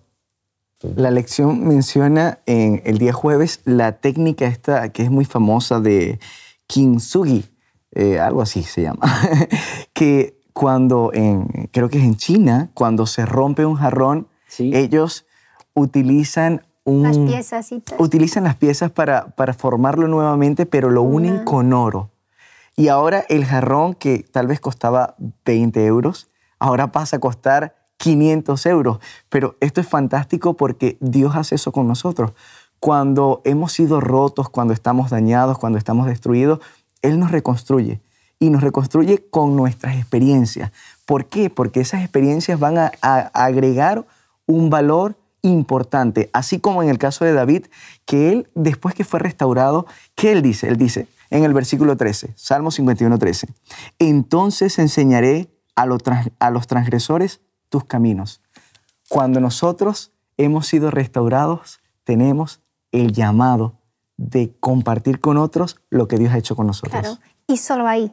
La 0.96 1.10
lección 1.10 1.68
menciona 1.68 2.40
en 2.46 2.82
el 2.86 2.98
día 2.98 3.12
jueves 3.12 3.62
la 3.66 3.94
técnica 3.94 4.46
esta 4.46 4.90
que 4.90 5.04
es 5.04 5.10
muy 5.10 5.26
famosa 5.26 5.80
de 5.80 6.20
kintsugi, 6.68 7.44
eh, 7.92 8.20
algo 8.20 8.42
así 8.42 8.62
se 8.62 8.84
llama, 8.84 9.02
que 9.94 10.45
cuando 10.56 11.12
en, 11.14 11.70
creo 11.74 11.90
que 11.90 11.98
es 11.98 12.06
en 12.06 12.16
China, 12.16 12.70
cuando 12.74 13.08
se 13.08 13.26
rompe 13.26 13.66
un 13.66 13.76
jarrón, 13.76 14.30
ellos 14.58 15.26
utilizan 15.74 16.66
un, 16.86 17.04
las 17.04 17.18
piezas, 17.18 17.72
utilizan 17.98 18.46
las 18.46 18.56
piezas 18.56 18.90
para, 18.90 19.36
para 19.36 19.54
formarlo 19.54 20.08
nuevamente, 20.08 20.66
pero 20.66 20.90
lo 20.90 21.02
unen 21.02 21.44
con 21.44 21.74
oro. 21.74 22.10
Y 22.78 22.88
ahora 22.88 23.26
el 23.28 23.44
jarrón 23.44 23.96
que 23.96 24.20
tal 24.20 24.48
vez 24.48 24.62
costaba 24.62 25.16
20 25.44 25.86
euros, 25.86 26.30
ahora 26.58 26.94
pasa 26.94 27.18
a 27.18 27.20
costar 27.20 27.76
500 27.98 28.66
euros. 28.68 29.00
Pero 29.28 29.58
esto 29.60 29.82
es 29.82 29.88
fantástico 29.90 30.54
porque 30.56 30.98
Dios 31.02 31.36
hace 31.36 31.56
eso 31.56 31.74
con 31.74 31.86
nosotros. 31.86 32.32
Cuando 32.80 33.42
hemos 33.44 33.74
sido 33.74 34.00
rotos, 34.00 34.48
cuando 34.48 34.74
estamos 34.74 35.10
dañados, 35.10 35.58
cuando 35.58 35.78
estamos 35.78 36.08
destruidos, 36.08 36.60
Él 37.02 37.20
nos 37.20 37.32
reconstruye 37.32 38.00
y 38.40 38.50
nos 38.50 38.62
reconstruye 38.62 39.26
con 39.30 39.56
nuestras 39.56 39.96
experiencias. 39.96 40.72
¿Por 41.06 41.26
qué? 41.28 41.50
Porque 41.50 41.82
esas 41.82 42.02
experiencias 42.02 42.60
van 42.60 42.78
a, 42.78 42.92
agregar 43.02 44.06
un 44.46 44.70
valor 44.70 45.18
importante, 45.42 46.30
así 46.34 46.60
como 46.60 46.82
en 46.82 46.90
el 46.90 46.98
caso 46.98 47.24
de 47.24 47.34
David, 47.34 47.68
que 48.06 48.32
él, 48.32 48.50
después 48.56 48.96
que 48.96 49.04
fue 49.04 49.20
restaurado, 49.20 49.86
¿qué 50.16 50.32
él 50.32 50.42
dice? 50.42 50.68
Él 50.68 50.78
dice 50.78 51.08
en 51.30 51.44
el 51.44 51.54
versículo 51.54 51.98
13, 51.98 52.34
Salmo 52.36 52.72
51, 52.72 53.18
13, 53.18 53.48
entonces 54.00 54.80
enseñaré 54.80 55.50
a 55.76 55.86
los 55.86 56.68
transgresores 56.68 57.42
tus 57.70 57.84
caminos. 57.84 58.42
Cuando 59.10 59.40
nosotros 59.40 60.12
hemos 60.38 60.68
sido 60.68 60.92
restaurados, 60.92 61.80
tenemos 62.04 62.62
el 62.92 63.12
llamado 63.12 63.80
de 64.18 64.56
compartir 64.60 65.20
con 65.20 65.38
otros 65.38 65.78
lo 65.90 66.08
que 66.08 66.18
Dios 66.18 66.34
ha 66.34 66.38
hecho 66.38 66.56
con 66.56 66.68
nosotros. 66.68 67.02
Claro, 67.02 67.18
y 67.48 67.58
solo 67.58 67.88
ahí, 67.88 68.12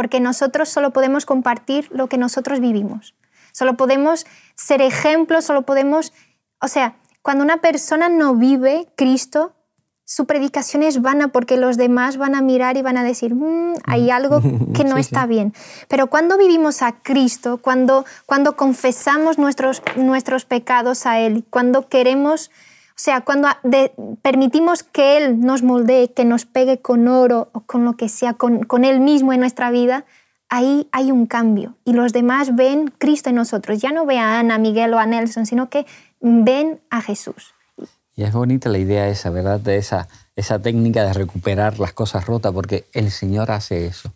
porque 0.00 0.18
nosotros 0.18 0.70
solo 0.70 0.94
podemos 0.94 1.26
compartir 1.26 1.86
lo 1.90 2.06
que 2.06 2.16
nosotros 2.16 2.58
vivimos. 2.58 3.14
Solo 3.52 3.76
podemos 3.76 4.24
ser 4.54 4.80
ejemplos, 4.80 5.44
solo 5.44 5.60
podemos... 5.60 6.14
O 6.58 6.68
sea, 6.68 6.96
cuando 7.20 7.44
una 7.44 7.58
persona 7.58 8.08
no 8.08 8.34
vive 8.34 8.88
Cristo, 8.96 9.52
su 10.06 10.24
predicación 10.24 10.82
es 10.82 11.02
vana 11.02 11.28
porque 11.28 11.58
los 11.58 11.76
demás 11.76 12.16
van 12.16 12.34
a 12.34 12.40
mirar 12.40 12.78
y 12.78 12.80
van 12.80 12.96
a 12.96 13.04
decir, 13.04 13.34
mm, 13.34 13.74
hay 13.84 14.10
algo 14.10 14.40
que 14.74 14.84
no 14.84 14.96
está 14.96 15.26
bien. 15.26 15.52
Pero 15.88 16.06
cuando 16.06 16.38
vivimos 16.38 16.80
a 16.80 16.92
Cristo, 17.02 17.58
cuando, 17.58 18.06
cuando 18.24 18.56
confesamos 18.56 19.36
nuestros, 19.36 19.82
nuestros 19.96 20.46
pecados 20.46 21.04
a 21.04 21.18
Él, 21.18 21.44
cuando 21.50 21.90
queremos 21.90 22.50
o 23.00 23.02
sea, 23.02 23.22
cuando 23.22 23.48
permitimos 24.20 24.82
que 24.82 25.16
Él 25.16 25.40
nos 25.40 25.62
moldee, 25.62 26.12
que 26.12 26.26
nos 26.26 26.44
pegue 26.44 26.82
con 26.82 27.08
oro 27.08 27.48
o 27.54 27.60
con 27.60 27.86
lo 27.86 27.96
que 27.96 28.10
sea, 28.10 28.34
con, 28.34 28.64
con 28.64 28.84
Él 28.84 29.00
mismo 29.00 29.32
en 29.32 29.40
nuestra 29.40 29.70
vida, 29.70 30.04
ahí 30.50 30.86
hay 30.92 31.10
un 31.10 31.24
cambio. 31.24 31.76
Y 31.86 31.94
los 31.94 32.12
demás 32.12 32.54
ven 32.56 32.92
Cristo 32.98 33.30
en 33.30 33.36
nosotros. 33.36 33.80
Ya 33.80 33.90
no 33.90 34.04
ven 34.04 34.18
a 34.18 34.38
Ana, 34.38 34.58
Miguel 34.58 34.92
o 34.92 34.98
a 34.98 35.06
Nelson, 35.06 35.46
sino 35.46 35.70
que 35.70 35.86
ven 36.20 36.82
a 36.90 37.00
Jesús. 37.00 37.54
Y 38.16 38.24
es 38.24 38.34
bonita 38.34 38.68
la 38.68 38.76
idea 38.76 39.08
esa, 39.08 39.30
¿verdad? 39.30 39.60
De 39.60 39.78
esa, 39.78 40.06
esa 40.36 40.58
técnica 40.58 41.02
de 41.02 41.14
recuperar 41.14 41.78
las 41.78 41.94
cosas 41.94 42.26
rotas, 42.26 42.52
porque 42.52 42.84
el 42.92 43.10
Señor 43.10 43.50
hace 43.50 43.86
eso. 43.86 44.12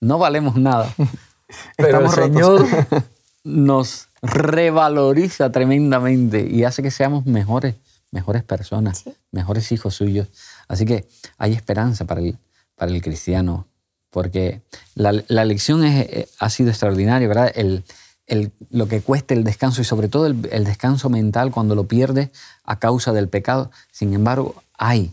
No 0.00 0.16
valemos 0.16 0.56
nada, 0.56 0.88
pero 1.76 2.00
el 2.00 2.08
Señor 2.08 2.66
nos 3.44 4.08
revaloriza 4.24 5.52
tremendamente 5.52 6.48
y 6.50 6.64
hace 6.64 6.82
que 6.82 6.90
seamos 6.90 7.26
mejores, 7.26 7.74
mejores 8.10 8.42
personas, 8.42 9.04
mejores 9.30 9.70
hijos 9.70 9.94
suyos. 9.94 10.28
Así 10.66 10.86
que 10.86 11.06
hay 11.36 11.52
esperanza 11.52 12.06
para 12.06 12.22
el, 12.22 12.38
para 12.74 12.90
el 12.90 13.02
cristiano, 13.02 13.68
porque 14.10 14.62
la, 14.94 15.12
la 15.28 15.44
lección 15.44 15.84
es, 15.84 16.06
eh, 16.08 16.28
ha 16.38 16.48
sido 16.48 16.70
extraordinaria, 16.70 17.28
¿verdad? 17.28 17.52
El, 17.54 17.84
el, 18.26 18.50
lo 18.70 18.88
que 18.88 19.02
cuesta 19.02 19.34
el 19.34 19.44
descanso 19.44 19.82
y 19.82 19.84
sobre 19.84 20.08
todo 20.08 20.26
el, 20.26 20.48
el 20.50 20.64
descanso 20.64 21.10
mental 21.10 21.50
cuando 21.50 21.74
lo 21.74 21.86
pierde 21.86 22.30
a 22.64 22.78
causa 22.78 23.12
del 23.12 23.28
pecado. 23.28 23.70
Sin 23.92 24.14
embargo, 24.14 24.54
hay, 24.78 25.12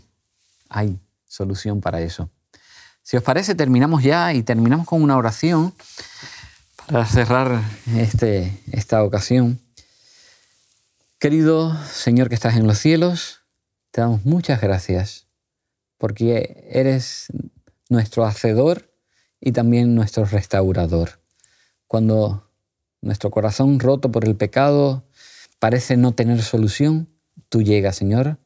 hay 0.70 0.98
solución 1.26 1.82
para 1.82 2.00
eso. 2.00 2.30
Si 3.02 3.16
os 3.18 3.22
parece, 3.22 3.54
terminamos 3.54 4.02
ya 4.02 4.32
y 4.32 4.42
terminamos 4.42 4.86
con 4.86 5.02
una 5.02 5.18
oración 5.18 5.74
Para 6.88 7.06
cerrar 7.06 7.62
este, 7.96 8.58
esta 8.72 9.02
ocasión, 9.02 9.60
querido 11.18 11.74
Señor 11.86 12.28
que 12.28 12.34
estás 12.34 12.56
en 12.56 12.66
los 12.66 12.78
cielos, 12.78 13.40
te 13.92 14.00
damos 14.00 14.24
muchas 14.24 14.60
gracias 14.60 15.26
porque 15.96 16.68
eres 16.70 17.28
nuestro 17.88 18.24
hacedor 18.24 18.92
y 19.40 19.52
también 19.52 19.94
nuestro 19.94 20.24
restaurador. 20.24 21.20
Cuando 21.86 22.50
nuestro 23.00 23.30
corazón 23.30 23.78
roto 23.78 24.10
por 24.10 24.24
el 24.24 24.34
pecado 24.34 25.04
parece 25.60 25.96
no 25.96 26.12
tener 26.12 26.42
solución, 26.42 27.08
tú 27.48 27.62
llegas, 27.62 27.96
Señor, 27.96 28.38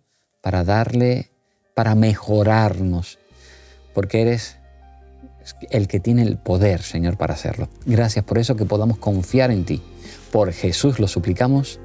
para 0.42 0.62
darle, 0.62 1.30
para 1.74 1.94
mejorarnos, 1.94 3.18
porque 3.94 4.20
eres 4.20 4.55
el 5.70 5.88
que 5.88 6.00
tiene 6.00 6.22
el 6.22 6.36
poder, 6.36 6.82
Señor, 6.82 7.16
para 7.16 7.34
hacerlo. 7.34 7.68
Gracias 7.84 8.24
por 8.24 8.38
eso 8.38 8.56
que 8.56 8.64
podamos 8.64 8.98
confiar 8.98 9.50
en 9.50 9.64
ti. 9.64 9.82
Por 10.32 10.52
Jesús 10.52 10.98
lo 10.98 11.08
suplicamos. 11.08 11.80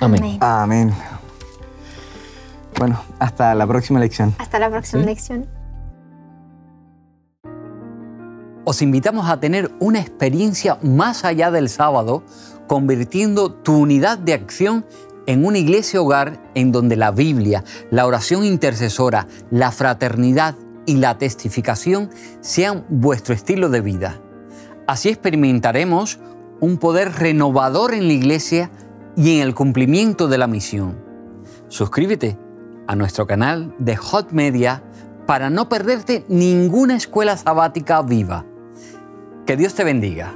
Amén. 0.00 0.38
Amén. 0.40 0.92
Bueno, 2.78 3.00
hasta 3.18 3.54
la 3.54 3.66
próxima 3.66 4.00
lección. 4.00 4.34
Hasta 4.38 4.58
la 4.58 4.70
próxima 4.70 5.02
lección. 5.02 5.46
Os 8.64 8.82
invitamos 8.82 9.30
a 9.30 9.38
tener 9.38 9.70
una 9.78 10.00
experiencia 10.00 10.76
más 10.82 11.24
allá 11.24 11.50
del 11.50 11.68
sábado, 11.68 12.24
convirtiendo 12.66 13.52
tu 13.52 13.78
unidad 13.78 14.18
de 14.18 14.34
acción 14.34 14.84
en 15.26 15.44
una 15.44 15.58
iglesia 15.58 16.00
hogar 16.00 16.40
en 16.54 16.72
donde 16.72 16.96
la 16.96 17.12
Biblia, 17.12 17.64
la 17.90 18.06
oración 18.06 18.44
intercesora, 18.44 19.28
la 19.50 19.70
fraternidad 19.70 20.56
y 20.86 20.96
la 20.96 21.18
testificación 21.18 22.10
sean 22.40 22.84
vuestro 22.88 23.34
estilo 23.34 23.68
de 23.68 23.80
vida. 23.80 24.20
Así 24.86 25.08
experimentaremos 25.08 26.20
un 26.60 26.78
poder 26.78 27.12
renovador 27.12 27.92
en 27.92 28.06
la 28.06 28.12
iglesia 28.12 28.70
y 29.16 29.36
en 29.36 29.42
el 29.42 29.54
cumplimiento 29.54 30.28
de 30.28 30.38
la 30.38 30.46
misión. 30.46 30.96
Suscríbete 31.68 32.38
a 32.86 32.94
nuestro 32.94 33.26
canal 33.26 33.74
de 33.78 33.96
Hot 33.96 34.30
Media 34.30 34.82
para 35.26 35.50
no 35.50 35.68
perderte 35.68 36.24
ninguna 36.28 36.96
escuela 36.96 37.36
sabática 37.36 38.00
viva. 38.02 38.44
Que 39.44 39.56
Dios 39.56 39.74
te 39.74 39.84
bendiga. 39.84 40.34